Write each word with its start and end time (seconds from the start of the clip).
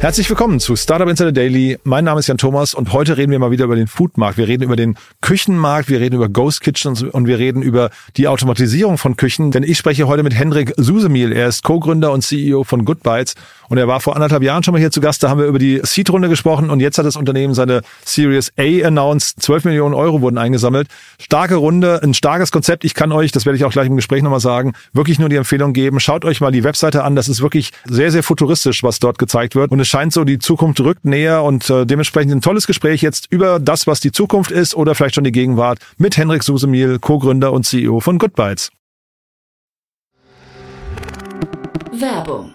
Herzlich 0.00 0.30
willkommen 0.30 0.60
zu 0.60 0.76
Startup 0.76 1.08
Insider 1.08 1.32
Daily. 1.32 1.76
Mein 1.82 2.04
Name 2.04 2.20
ist 2.20 2.28
Jan 2.28 2.38
Thomas 2.38 2.72
und 2.72 2.92
heute 2.92 3.16
reden 3.16 3.32
wir 3.32 3.40
mal 3.40 3.50
wieder 3.50 3.64
über 3.64 3.74
den 3.74 3.88
Foodmarkt. 3.88 4.38
Wir 4.38 4.46
reden 4.46 4.62
über 4.62 4.76
den 4.76 4.94
Küchenmarkt, 5.22 5.88
wir 5.88 5.98
reden 5.98 6.14
über 6.14 6.28
Ghost 6.28 6.60
Kitchens 6.60 7.02
und 7.02 7.26
wir 7.26 7.40
reden 7.40 7.62
über 7.62 7.90
die 8.16 8.28
Automatisierung 8.28 8.96
von 8.96 9.16
Küchen. 9.16 9.50
Denn 9.50 9.64
ich 9.64 9.76
spreche 9.76 10.06
heute 10.06 10.22
mit 10.22 10.34
Hendrik 10.34 10.72
Susemiel. 10.76 11.32
Er 11.32 11.48
ist 11.48 11.64
Co-Gründer 11.64 12.12
und 12.12 12.22
CEO 12.22 12.62
von 12.62 12.84
Good 12.84 13.02
Bites 13.02 13.34
und 13.68 13.78
er 13.78 13.88
war 13.88 13.98
vor 13.98 14.14
anderthalb 14.14 14.44
Jahren 14.44 14.62
schon 14.62 14.70
mal 14.70 14.78
hier 14.78 14.92
zu 14.92 15.00
Gast. 15.00 15.24
Da 15.24 15.30
haben 15.30 15.40
wir 15.40 15.46
über 15.46 15.58
die 15.58 15.80
Seed-Runde 15.82 16.28
gesprochen 16.28 16.70
und 16.70 16.78
jetzt 16.78 16.96
hat 16.96 17.04
das 17.04 17.16
Unternehmen 17.16 17.54
seine 17.54 17.82
Series 18.04 18.52
A 18.56 18.86
announced. 18.86 19.42
12 19.42 19.64
Millionen 19.64 19.96
Euro 19.96 20.20
wurden 20.20 20.38
eingesammelt. 20.38 20.86
Starke 21.20 21.56
Runde, 21.56 22.00
ein 22.04 22.14
starkes 22.14 22.52
Konzept. 22.52 22.84
Ich 22.84 22.94
kann 22.94 23.10
euch, 23.10 23.32
das 23.32 23.46
werde 23.46 23.56
ich 23.56 23.64
auch 23.64 23.72
gleich 23.72 23.88
im 23.88 23.96
Gespräch 23.96 24.22
nochmal 24.22 24.38
sagen, 24.38 24.74
wirklich 24.92 25.18
nur 25.18 25.28
die 25.28 25.36
Empfehlung 25.36 25.72
geben. 25.72 25.98
Schaut 25.98 26.24
euch 26.24 26.40
mal 26.40 26.52
die 26.52 26.62
Webseite 26.62 27.02
an. 27.02 27.16
Das 27.16 27.28
ist 27.28 27.42
wirklich 27.42 27.72
sehr, 27.84 28.12
sehr 28.12 28.22
futuristisch, 28.22 28.84
was 28.84 29.00
dort 29.00 29.18
gezeigt 29.18 29.56
wird. 29.56 29.72
Und 29.72 29.87
scheint 29.88 30.12
so, 30.12 30.24
die 30.24 30.38
Zukunft 30.38 30.80
rückt 30.80 31.04
näher 31.04 31.42
und 31.42 31.68
äh, 31.70 31.86
dementsprechend 31.86 32.32
ein 32.32 32.40
tolles 32.40 32.66
Gespräch 32.66 33.02
jetzt 33.02 33.26
über 33.30 33.58
das, 33.58 33.86
was 33.86 34.00
die 34.00 34.12
Zukunft 34.12 34.50
ist 34.50 34.74
oder 34.74 34.94
vielleicht 34.94 35.14
schon 35.14 35.24
die 35.24 35.32
Gegenwart 35.32 35.78
mit 35.96 36.16
Henrik 36.16 36.42
Susemiel, 36.42 36.98
Co-Gründer 36.98 37.52
und 37.52 37.64
CEO 37.64 38.00
von 38.00 38.18
Goodbytes. 38.18 38.70
Werbung. 41.92 42.54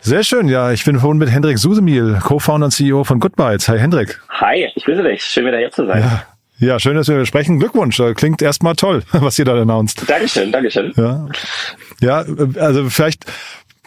Sehr 0.00 0.22
schön, 0.22 0.48
ja. 0.48 0.72
Ich 0.72 0.84
bin 0.84 0.98
vorhin 0.98 1.18
mit 1.18 1.30
Hendrik 1.30 1.58
Susemiel, 1.58 2.18
Co-Founder 2.22 2.66
und 2.66 2.70
CEO 2.70 3.04
von 3.04 3.20
Goodbytes. 3.20 3.68
Hi 3.68 3.78
Hendrik. 3.78 4.20
Hi, 4.28 4.70
ich 4.74 4.84
grüße 4.84 5.02
dich. 5.02 5.22
Schön 5.22 5.46
wieder 5.46 5.58
hier 5.58 5.70
zu 5.70 5.86
sein. 5.86 6.00
Ja. 6.02 6.22
Ja, 6.60 6.80
schön, 6.80 6.96
dass 6.96 7.06
wir 7.06 7.24
sprechen. 7.24 7.60
Glückwunsch. 7.60 8.02
Klingt 8.16 8.42
erstmal 8.42 8.74
toll, 8.74 9.04
was 9.12 9.38
ihr 9.38 9.44
da 9.44 9.54
announced. 9.60 10.02
Dankeschön, 10.10 10.50
Dankeschön. 10.50 10.92
Ja. 10.96 11.26
Ja, 12.00 12.24
also 12.58 12.90
vielleicht 12.90 13.26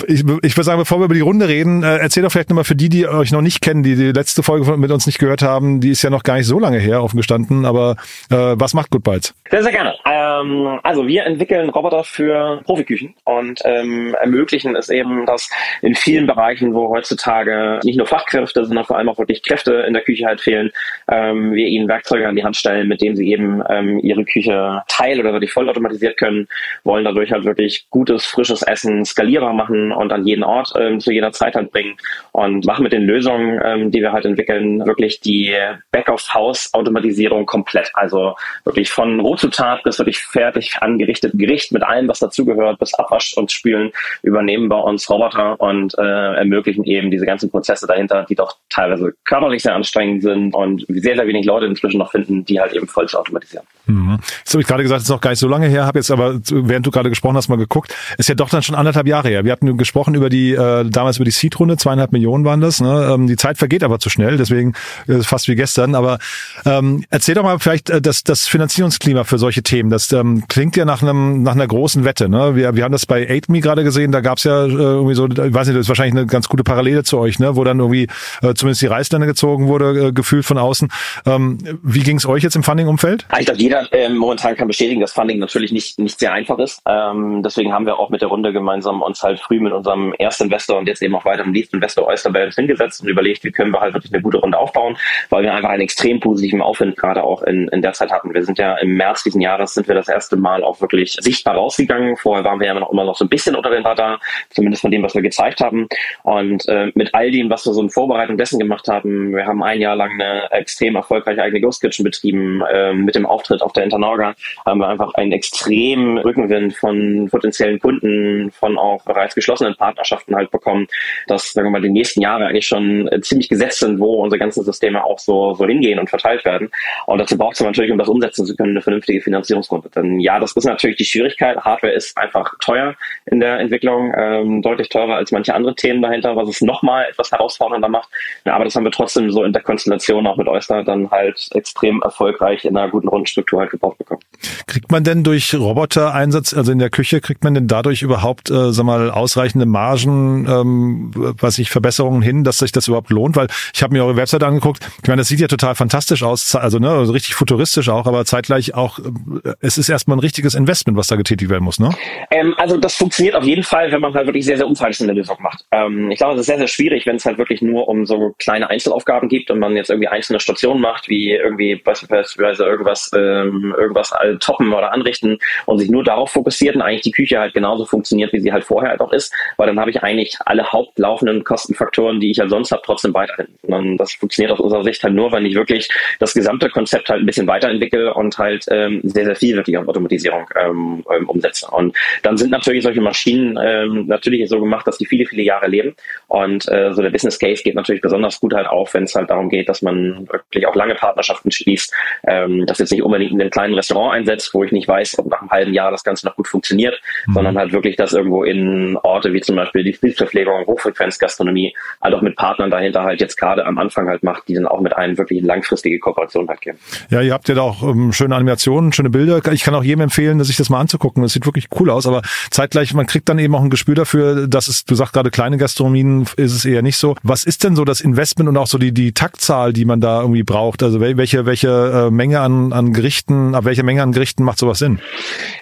ich, 0.07 0.21
ich 0.21 0.55
würde 0.57 0.63
sagen, 0.63 0.79
bevor 0.79 0.99
wir 0.99 1.05
über 1.05 1.13
die 1.13 1.21
Runde 1.21 1.47
reden, 1.47 1.83
äh, 1.83 1.97
erzähl 1.97 2.23
doch 2.23 2.31
vielleicht 2.31 2.49
nochmal 2.49 2.63
für 2.63 2.75
die, 2.75 2.89
die 2.89 3.07
euch 3.07 3.31
noch 3.31 3.41
nicht 3.41 3.61
kennen, 3.61 3.83
die 3.83 3.95
die 3.95 4.11
letzte 4.11 4.43
Folge 4.43 4.65
von, 4.65 4.79
mit 4.79 4.91
uns 4.91 5.05
nicht 5.05 5.19
gehört 5.19 5.41
haben, 5.41 5.79
die 5.81 5.89
ist 5.89 6.01
ja 6.01 6.09
noch 6.09 6.23
gar 6.23 6.35
nicht 6.35 6.47
so 6.47 6.59
lange 6.59 6.79
her, 6.79 7.03
offen 7.03 7.17
gestanden, 7.17 7.65
aber 7.65 7.95
äh, 8.29 8.35
was 8.35 8.73
macht 8.73 8.91
Good 8.91 9.03
Bites? 9.03 9.33
Sehr, 9.49 9.63
sehr 9.63 9.71
gerne. 9.71 9.95
Ähm, 10.05 10.79
also 10.83 11.07
wir 11.07 11.25
entwickeln 11.25 11.69
Roboter 11.69 12.03
für 12.03 12.61
Profiküchen 12.63 13.13
und 13.25 13.61
ähm, 13.65 14.15
ermöglichen 14.19 14.75
es 14.75 14.89
eben, 14.89 15.25
dass 15.25 15.49
in 15.81 15.95
vielen 15.95 16.27
Bereichen, 16.27 16.73
wo 16.73 16.89
heutzutage 16.89 17.79
nicht 17.83 17.97
nur 17.97 18.07
Fachkräfte, 18.07 18.65
sondern 18.65 18.85
vor 18.85 18.97
allem 18.97 19.09
auch 19.09 19.17
wirklich 19.17 19.43
Kräfte 19.43 19.73
in 19.87 19.93
der 19.93 20.03
Küche 20.03 20.25
halt 20.25 20.41
fehlen, 20.41 20.71
ähm, 21.09 21.53
wir 21.53 21.67
ihnen 21.67 21.87
Werkzeuge 21.87 22.27
an 22.27 22.35
die 22.35 22.43
Hand 22.43 22.55
stellen, 22.55 22.87
mit 22.87 23.01
denen 23.01 23.15
sie 23.15 23.29
eben 23.31 23.61
ähm, 23.69 23.99
ihre 23.99 24.23
Küche 24.25 24.81
teil- 24.87 25.19
oder 25.19 25.33
wirklich 25.33 25.51
vollautomatisiert 25.51 26.17
können, 26.17 26.47
wollen 26.83 27.05
dadurch 27.05 27.31
halt 27.31 27.45
wirklich 27.45 27.87
gutes, 27.89 28.25
frisches 28.25 28.61
Essen 28.61 29.05
skalierbar 29.05 29.53
machen 29.53 29.90
und 29.93 30.11
an 30.11 30.25
jeden 30.25 30.43
Ort 30.43 30.73
ähm, 30.77 30.99
zu 30.99 31.11
jeder 31.11 31.31
Zeit 31.31 31.55
halt 31.55 31.71
bringen 31.71 31.97
und 32.31 32.65
machen 32.65 32.83
mit 32.83 32.93
den 32.93 33.03
Lösungen, 33.03 33.59
ähm, 33.63 33.91
die 33.91 34.01
wir 34.01 34.11
halt 34.11 34.25
entwickeln, 34.25 34.85
wirklich 34.85 35.19
die 35.19 35.55
Back-of-House-Automatisierung 35.91 37.45
komplett. 37.45 37.91
Also 37.93 38.35
wirklich 38.63 38.89
von 38.91 39.19
Rohzutat 39.19 39.83
bis 39.83 39.99
wirklich 39.99 40.19
fertig 40.19 40.77
angerichtete 40.79 41.35
Gericht 41.37 41.71
mit 41.71 41.83
allem, 41.83 42.07
was 42.07 42.19
dazugehört, 42.19 42.79
bis 42.79 42.93
Abwasch 42.93 43.35
und 43.37 43.51
Spülen 43.51 43.91
übernehmen 44.23 44.69
bei 44.69 44.77
uns 44.77 45.09
Roboter 45.09 45.59
und 45.59 45.97
äh, 45.97 46.35
ermöglichen 46.35 46.83
eben 46.83 47.11
diese 47.11 47.25
ganzen 47.25 47.49
Prozesse 47.49 47.87
dahinter, 47.87 48.25
die 48.29 48.35
doch 48.35 48.57
teilweise 48.69 49.13
körperlich 49.25 49.63
sehr 49.63 49.75
anstrengend 49.75 50.23
sind 50.23 50.53
und 50.53 50.85
sehr, 50.87 51.15
sehr 51.15 51.27
wenig 51.27 51.45
Leute 51.45 51.65
inzwischen 51.65 51.97
noch 51.97 52.11
finden, 52.11 52.45
die 52.45 52.59
halt 52.59 52.73
eben 52.73 52.87
voll 52.87 53.07
zu 53.07 53.19
automatisieren. 53.19 53.65
Mhm. 53.85 54.19
Das 54.43 54.53
habe 54.53 54.61
ich 54.61 54.67
gerade 54.67 54.83
gesagt, 54.83 54.97
das 54.99 55.03
ist 55.03 55.09
noch 55.09 55.21
gar 55.21 55.31
nicht 55.31 55.39
so 55.39 55.47
lange 55.47 55.67
her, 55.67 55.85
habe 55.85 55.99
jetzt 55.99 56.11
aber, 56.11 56.39
während 56.49 56.85
du 56.85 56.91
gerade 56.91 57.09
gesprochen 57.09 57.35
hast, 57.35 57.49
mal 57.49 57.57
geguckt, 57.57 57.95
ist 58.17 58.29
ja 58.29 58.35
doch 58.35 58.49
dann 58.49 58.61
schon 58.61 58.75
anderthalb 58.75 59.07
Jahre 59.07 59.29
her. 59.29 59.43
Wir 59.43 59.51
hatten 59.51 59.77
gesprochen 59.81 60.13
über 60.15 60.29
die, 60.29 60.53
äh, 60.53 60.85
damals 60.85 61.17
über 61.17 61.25
die 61.25 61.31
Seed-Runde, 61.31 61.75
zweieinhalb 61.77 62.11
Millionen 62.11 62.45
waren 62.45 62.61
das. 62.61 62.81
Ne? 62.81 63.09
Ähm, 63.13 63.27
die 63.27 63.35
Zeit 63.35 63.57
vergeht 63.57 63.83
aber 63.83 63.99
zu 63.99 64.09
schnell, 64.09 64.37
deswegen 64.37 64.73
äh, 65.07 65.21
fast 65.23 65.47
wie 65.47 65.55
gestern. 65.55 65.95
Aber 65.95 66.19
ähm, 66.65 67.03
erzähl 67.09 67.35
doch 67.35 67.43
mal 67.43 67.59
vielleicht 67.59 67.89
äh, 67.89 68.01
das, 68.01 68.23
das 68.23 68.47
Finanzierungsklima 68.47 69.23
für 69.23 69.39
solche 69.39 69.63
Themen. 69.63 69.89
Das 69.89 70.11
ähm, 70.11 70.45
klingt 70.47 70.77
ja 70.77 70.85
nach 70.85 71.01
einem 71.01 71.41
nach 71.43 71.53
einer 71.53 71.67
großen 71.67 72.05
Wette. 72.05 72.29
Ne? 72.29 72.55
Wir, 72.55 72.75
wir 72.75 72.83
haben 72.83 72.91
das 72.91 73.05
bei 73.05 73.27
8Me 73.27 73.61
gerade 73.61 73.83
gesehen, 73.83 74.11
da 74.11 74.21
gab's 74.21 74.43
ja 74.43 74.65
äh, 74.65 74.69
irgendwie 74.69 75.15
so, 75.15 75.27
ich 75.27 75.37
weiß 75.37 75.67
nicht, 75.67 75.77
das 75.77 75.85
ist 75.85 75.89
wahrscheinlich 75.89 76.15
eine 76.15 76.27
ganz 76.27 76.47
gute 76.47 76.63
Parallele 76.63 77.03
zu 77.03 77.17
euch, 77.17 77.39
ne? 77.39 77.55
wo 77.55 77.63
dann 77.63 77.79
irgendwie 77.79 78.07
äh, 78.41 78.53
zumindest 78.53 78.81
die 78.81 78.87
Reißleine 78.87 79.25
gezogen 79.25 79.67
wurde, 79.67 80.07
äh, 80.07 80.11
gefühlt 80.11 80.45
von 80.45 80.57
außen. 80.57 80.89
Ähm, 81.25 81.57
wie 81.81 82.01
ging's 82.01 82.25
euch 82.25 82.43
jetzt 82.43 82.55
im 82.55 82.63
Funding-Umfeld? 82.63 83.25
Ich 83.39 83.45
glaube, 83.45 83.59
jeder 83.59 83.91
äh, 83.91 84.09
momentan 84.09 84.55
kann 84.55 84.67
bestätigen, 84.67 85.01
dass 85.01 85.13
Funding 85.13 85.39
natürlich 85.39 85.71
nicht, 85.71 85.99
nicht 85.99 86.19
sehr 86.19 86.33
einfach 86.33 86.59
ist. 86.59 86.81
Ähm, 86.87 87.41
deswegen 87.43 87.73
haben 87.73 87.85
wir 87.85 87.97
auch 87.97 88.09
mit 88.09 88.21
der 88.21 88.29
Runde 88.29 88.53
gemeinsam 88.53 89.01
uns 89.01 89.23
halt 89.23 89.39
früh 89.39 89.59
mit 89.59 89.70
mit 89.71 89.77
unserem 89.77 90.13
ersten 90.13 90.45
Investor 90.45 90.77
und 90.77 90.87
jetzt 90.87 91.01
eben 91.01 91.15
auch 91.15 91.25
weiter 91.25 91.43
im 91.43 91.53
Lead 91.53 91.73
Investor 91.73 92.07
Oysterbell 92.07 92.51
hingesetzt 92.51 93.01
und 93.01 93.07
überlegt, 93.07 93.43
wie 93.43 93.51
können 93.51 93.71
wir 93.71 93.79
halt 93.79 93.93
wirklich 93.93 94.13
eine 94.13 94.21
gute 94.21 94.37
Runde 94.37 94.57
aufbauen, 94.57 94.97
weil 95.29 95.43
wir 95.43 95.53
einfach 95.53 95.69
einen 95.69 95.81
extrem 95.81 96.19
positiven 96.19 96.61
Aufwind 96.61 96.97
gerade 96.97 97.23
auch 97.23 97.43
in, 97.43 97.67
in 97.69 97.81
der 97.81 97.93
Zeit 97.93 98.11
hatten. 98.11 98.33
Wir 98.33 98.43
sind 98.43 98.57
ja 98.57 98.75
im 98.77 98.95
März 98.95 99.23
diesen 99.23 99.41
Jahres 99.41 99.73
sind 99.73 99.87
wir 99.87 99.95
das 99.95 100.07
erste 100.07 100.35
Mal 100.35 100.63
auch 100.63 100.81
wirklich 100.81 101.15
sichtbar 101.19 101.55
rausgegangen. 101.55 102.17
Vorher 102.17 102.43
waren 102.43 102.59
wir 102.59 102.67
ja 102.67 102.73
immer 102.73 103.03
noch 103.05 103.15
so 103.15 103.25
ein 103.25 103.29
bisschen 103.29 103.55
unter 103.55 103.69
den 103.69 103.83
Radar, 103.83 104.19
zumindest 104.49 104.81
von 104.81 104.91
dem, 104.91 105.03
was 105.03 105.15
wir 105.15 105.21
gezeigt 105.21 105.61
haben. 105.61 105.87
Und 106.23 106.67
äh, 106.67 106.91
mit 106.95 107.13
all 107.13 107.31
dem, 107.31 107.49
was 107.49 107.65
wir 107.65 107.73
so 107.73 107.81
in 107.81 107.89
Vorbereitung 107.89 108.37
dessen 108.37 108.59
gemacht 108.59 108.87
haben, 108.87 109.33
wir 109.33 109.45
haben 109.45 109.63
ein 109.63 109.79
Jahr 109.79 109.95
lang 109.95 110.11
eine 110.11 110.51
extrem 110.51 110.95
erfolgreiche 110.95 111.41
eigene 111.41 111.61
Ghost 111.61 111.81
Kitchen 111.81 112.03
betrieben. 112.03 112.61
Äh, 112.61 112.93
mit 112.93 113.15
dem 113.15 113.25
Auftritt 113.25 113.61
auf 113.61 113.73
der 113.73 113.83
Internorga 113.83 114.35
haben 114.65 114.79
wir 114.79 114.87
einfach 114.87 115.13
einen 115.15 115.31
extremen 115.31 116.17
Rückenwind 116.17 116.75
von 116.75 117.29
potenziellen 117.29 117.79
Kunden, 117.79 118.51
von 118.51 118.77
auch 118.77 119.03
bereits 119.03 119.35
geschlossenen 119.35 119.50
geschlossenen 119.51 119.75
Partnerschaften 119.75 120.35
halt 120.35 120.51
bekommen, 120.51 120.87
dass, 121.27 121.51
sagen 121.51 121.67
wir 121.67 121.71
mal, 121.71 121.81
die 121.81 121.89
nächsten 121.89 122.21
Jahre 122.21 122.45
eigentlich 122.45 122.67
schon 122.67 123.07
äh, 123.09 123.19
ziemlich 123.21 123.49
gesetzt 123.49 123.79
sind, 123.79 123.99
wo 123.99 124.23
unsere 124.23 124.39
ganzen 124.39 124.63
Systeme 124.63 125.03
auch 125.03 125.19
so, 125.19 125.53
so 125.53 125.65
hingehen 125.65 125.99
und 125.99 126.09
verteilt 126.09 126.45
werden. 126.45 126.71
Und 127.05 127.19
dazu 127.19 127.37
braucht 127.37 127.55
es 127.55 127.61
natürlich, 127.61 127.91
um 127.91 127.97
das 127.97 128.07
umsetzen 128.07 128.45
zu 128.45 128.55
können, 128.55 128.71
eine 128.71 128.81
vernünftige 128.81 129.21
Finanzierungsrunde. 129.21 129.89
Denn 129.89 130.19
ja, 130.19 130.39
das 130.39 130.53
ist 130.53 130.65
natürlich 130.65 130.97
die 130.97 131.05
Schwierigkeit. 131.05 131.57
Hardware 131.57 131.93
ist 131.93 132.17
einfach 132.17 132.53
teuer 132.59 132.95
in 133.25 133.39
der 133.39 133.59
Entwicklung, 133.59 134.13
ähm, 134.17 134.61
deutlich 134.61 134.89
teurer 134.89 135.15
als 135.15 135.31
manche 135.31 135.53
andere 135.53 135.75
Themen 135.75 136.01
dahinter, 136.01 136.35
was 136.35 136.47
es 136.47 136.61
nochmal 136.61 137.07
etwas 137.09 137.31
herausfordernder 137.31 137.89
macht. 137.89 138.09
Ja, 138.45 138.53
aber 138.53 138.63
das 138.63 138.75
haben 138.75 138.85
wir 138.85 138.91
trotzdem 138.91 139.31
so 139.31 139.43
in 139.43 139.53
der 139.53 139.61
Konstellation 139.61 140.25
auch 140.27 140.37
mit 140.37 140.47
Oyster 140.47 140.83
dann 140.83 141.11
halt 141.11 141.49
extrem 141.53 142.01
erfolgreich 142.01 142.65
in 142.65 142.77
einer 142.77 142.89
guten 142.89 143.07
Rundenstruktur 143.07 143.59
halt 143.59 143.71
gebaut 143.71 143.97
bekommen. 143.97 144.21
Kriegt 144.67 144.91
man 144.91 145.03
denn 145.03 145.23
durch 145.23 145.53
Robotereinsatz, 145.53 146.53
also 146.53 146.71
in 146.71 146.79
der 146.79 146.89
Küche, 146.89 147.21
kriegt 147.21 147.43
man 147.43 147.53
denn 147.53 147.67
dadurch 147.67 148.01
überhaupt, 148.01 148.49
äh, 148.49 148.71
sag 148.71 148.85
mal, 148.85 149.11
ausreichende 149.11 149.65
Margen, 149.65 150.47
ähm, 150.49 151.11
was 151.39 151.59
ich 151.59 151.69
Verbesserungen 151.69 152.21
hin, 152.21 152.43
dass 152.43 152.57
sich 152.57 152.71
das 152.71 152.87
überhaupt 152.87 153.09
lohnt? 153.09 153.35
Weil 153.35 153.47
ich 153.73 153.83
habe 153.83 153.93
mir 153.93 154.03
eure 154.03 154.15
Website 154.15 154.43
angeguckt. 154.43 154.85
Ich 155.01 155.07
meine, 155.07 155.21
das 155.21 155.27
sieht 155.27 155.39
ja 155.39 155.47
total 155.47 155.75
fantastisch 155.75 156.23
aus, 156.23 156.55
also 156.55 156.79
ne, 156.79 156.89
also 156.89 157.13
richtig 157.13 157.35
futuristisch 157.35 157.89
auch, 157.89 158.05
aber 158.07 158.25
zeitgleich 158.25 158.73
auch, 158.73 158.99
äh, 158.99 159.53
es 159.59 159.77
ist 159.77 159.89
erstmal 159.89 160.17
ein 160.17 160.21
richtiges 160.21 160.55
Investment, 160.55 160.97
was 160.97 161.07
da 161.07 161.15
getätigt 161.15 161.49
werden 161.49 161.63
muss, 161.63 161.79
ne? 161.79 161.89
Ähm, 162.31 162.53
also 162.57 162.77
das 162.77 162.95
funktioniert 162.95 163.35
auf 163.35 163.43
jeden 163.43 163.63
Fall, 163.63 163.91
wenn 163.91 164.01
man 164.01 164.13
halt 164.13 164.27
wirklich 164.27 164.45
sehr, 164.45 164.57
sehr 164.57 164.67
umfassende 164.67 165.13
Lösung 165.13 165.37
macht. 165.41 165.65
Ähm, 165.71 166.11
ich 166.11 166.17
glaube, 166.17 166.35
es 166.35 166.41
ist 166.41 166.45
sehr, 166.47 166.57
sehr 166.57 166.67
schwierig, 166.67 167.05
wenn 167.05 167.15
es 167.15 167.25
halt 167.25 167.37
wirklich 167.37 167.61
nur 167.61 167.87
um 167.87 168.05
so 168.05 168.33
kleine 168.39 168.69
Einzelaufgaben 168.69 169.29
geht 169.29 169.51
und 169.51 169.59
man 169.59 169.75
jetzt 169.75 169.89
irgendwie 169.89 170.07
einzelne 170.07 170.39
Stationen 170.39 170.81
macht, 170.81 171.09
wie 171.09 171.31
irgendwie 171.31 171.75
beispielsweise 171.75 172.63
irgendwas, 172.63 173.11
ähm, 173.15 173.73
irgendwas 173.77 174.11
toppen 174.39 174.73
oder 174.73 174.91
anrichten 174.91 175.39
und 175.65 175.79
sich 175.79 175.89
nur 175.89 176.03
darauf 176.03 176.31
fokussiert 176.31 176.75
und 176.75 176.81
eigentlich 176.81 177.01
die 177.01 177.11
Küche 177.11 177.39
halt 177.39 177.53
genauso 177.53 177.85
funktioniert, 177.85 178.33
wie 178.33 178.39
sie 178.39 178.51
halt 178.51 178.63
vorher 178.63 178.91
halt 178.91 179.01
auch 179.01 179.11
ist, 179.11 179.33
weil 179.57 179.67
dann 179.67 179.79
habe 179.79 179.91
ich 179.91 180.01
eigentlich 180.03 180.37
alle 180.45 180.71
hauptlaufenden 180.71 181.43
Kostenfaktoren, 181.43 182.19
die 182.19 182.31
ich 182.31 182.37
ja 182.37 182.47
sonst 182.47 182.71
habe, 182.71 182.81
trotzdem 182.85 183.13
weiterhin. 183.13 183.47
Und 183.63 183.97
das 183.97 184.13
funktioniert 184.13 184.51
aus 184.51 184.59
unserer 184.59 184.83
Sicht 184.83 185.03
halt 185.03 185.13
nur, 185.13 185.31
wenn 185.31 185.45
ich 185.45 185.55
wirklich 185.55 185.89
das 186.19 186.33
gesamte 186.33 186.69
Konzept 186.69 187.09
halt 187.09 187.21
ein 187.21 187.25
bisschen 187.25 187.47
weiterentwickle 187.47 188.13
und 188.13 188.37
halt 188.37 188.65
ähm, 188.69 189.01
sehr, 189.03 189.25
sehr 189.25 189.35
viel 189.35 189.55
wirklich 189.55 189.77
auf 189.77 189.87
Automatisierung 189.87 190.45
ähm, 190.55 191.03
ähm, 191.15 191.29
umsetze. 191.29 191.67
Und 191.71 191.95
dann 192.23 192.37
sind 192.37 192.51
natürlich 192.51 192.83
solche 192.83 193.01
Maschinen 193.01 193.57
ähm, 193.61 194.07
natürlich 194.07 194.47
so 194.49 194.59
gemacht, 194.59 194.87
dass 194.87 194.97
die 194.97 195.05
viele, 195.05 195.25
viele 195.25 195.43
Jahre 195.43 195.67
leben. 195.67 195.95
Und 196.27 196.67
äh, 196.69 196.93
so 196.93 197.01
der 197.01 197.09
Business 197.09 197.39
Case 197.39 197.63
geht 197.63 197.75
natürlich 197.75 198.01
besonders 198.01 198.39
gut 198.39 198.53
halt 198.53 198.67
auf, 198.67 198.93
wenn 198.93 199.03
es 199.03 199.15
halt 199.15 199.29
darum 199.29 199.49
geht, 199.49 199.69
dass 199.69 199.81
man 199.81 200.27
wirklich 200.29 200.67
auch 200.67 200.75
lange 200.75 200.95
Partnerschaften 200.95 201.51
schließt, 201.51 201.93
ähm, 202.27 202.65
das 202.65 202.79
jetzt 202.79 202.91
nicht 202.91 203.03
unbedingt 203.03 203.31
in 203.31 203.41
einem 203.41 203.49
kleinen 203.49 203.73
Restaurant 203.73 204.15
einsetzt, 204.21 204.53
wo 204.53 204.63
ich 204.63 204.71
nicht 204.71 204.87
weiß, 204.87 205.19
ob 205.19 205.27
nach 205.27 205.41
einem 205.41 205.49
halben 205.49 205.73
Jahr 205.73 205.91
das 205.91 206.03
Ganze 206.03 206.25
noch 206.25 206.35
gut 206.35 206.47
funktioniert, 206.47 206.99
mhm. 207.27 207.33
sondern 207.33 207.57
halt 207.57 207.73
wirklich 207.73 207.95
das 207.95 208.13
irgendwo 208.13 208.43
in 208.43 208.97
Orte 209.03 209.33
wie 209.33 209.41
zum 209.41 209.55
Beispiel 209.55 209.83
die 209.83 209.91
Betriebsverpflegung, 209.91 210.65
Hochfrequenzgastronomie, 210.65 211.75
halt 212.01 212.15
auch 212.15 212.21
mit 212.21 212.35
Partnern 212.35 212.71
dahinter 212.71 213.03
halt 213.03 213.21
jetzt 213.21 213.37
gerade 213.37 213.65
am 213.65 213.77
Anfang 213.77 214.07
halt 214.07 214.23
macht, 214.23 214.47
die 214.47 214.53
dann 214.53 214.67
auch 214.67 214.81
mit 214.81 214.95
einem 214.95 215.17
wirklich 215.17 215.41
langfristige 215.41 215.99
Kooperation 215.99 216.47
halt 216.47 216.61
gehen. 216.61 216.77
Ja, 217.09 217.21
ihr 217.21 217.33
habt 217.33 217.49
ja 217.49 217.55
da 217.55 217.61
auch 217.61 217.83
ähm, 217.83 218.13
schöne 218.13 218.35
Animationen, 218.35 218.93
schöne 218.93 219.09
Bilder. 219.09 219.41
Ich 219.51 219.63
kann 219.63 219.75
auch 219.75 219.83
jedem 219.83 220.01
empfehlen, 220.01 220.43
sich 220.43 220.57
das 220.57 220.69
mal 220.69 220.79
anzugucken. 220.79 221.23
Das 221.23 221.33
sieht 221.33 221.45
wirklich 221.45 221.67
cool 221.79 221.89
aus, 221.89 222.07
aber 222.07 222.21
zeitgleich, 222.49 222.93
man 222.93 223.05
kriegt 223.05 223.29
dann 223.29 223.39
eben 223.39 223.55
auch 223.55 223.63
ein 223.63 223.69
Gespür 223.69 223.95
dafür, 223.95 224.47
dass 224.47 224.67
es, 224.67 224.85
du 224.85 224.95
sagst 224.95 225.13
gerade 225.13 225.31
kleine 225.31 225.57
Gastronomien 225.57 226.25
ist 226.37 226.53
es 226.53 226.65
eher 226.65 226.81
nicht 226.81 226.97
so. 226.97 227.15
Was 227.23 227.43
ist 227.43 227.63
denn 227.63 227.75
so 227.75 227.85
das 227.85 228.01
Investment 228.01 228.49
und 228.49 228.57
auch 228.57 228.67
so 228.67 228.77
die, 228.77 228.93
die 228.93 229.13
Taktzahl, 229.13 229.73
die 229.73 229.85
man 229.85 230.01
da 230.01 230.21
irgendwie 230.21 230.43
braucht? 230.43 230.83
Also 230.83 230.99
welche, 230.99 231.45
welche 231.45 232.07
äh, 232.07 232.11
Menge 232.11 232.39
an, 232.39 232.73
an 232.73 232.93
Gerichten, 232.93 233.55
ab 233.55 233.65
welcher 233.65 233.83
Menge 233.83 234.03
an 234.03 234.10
Gerichten 234.11 234.43
macht 234.43 234.59
sowas 234.59 234.79
Sinn? 234.79 234.99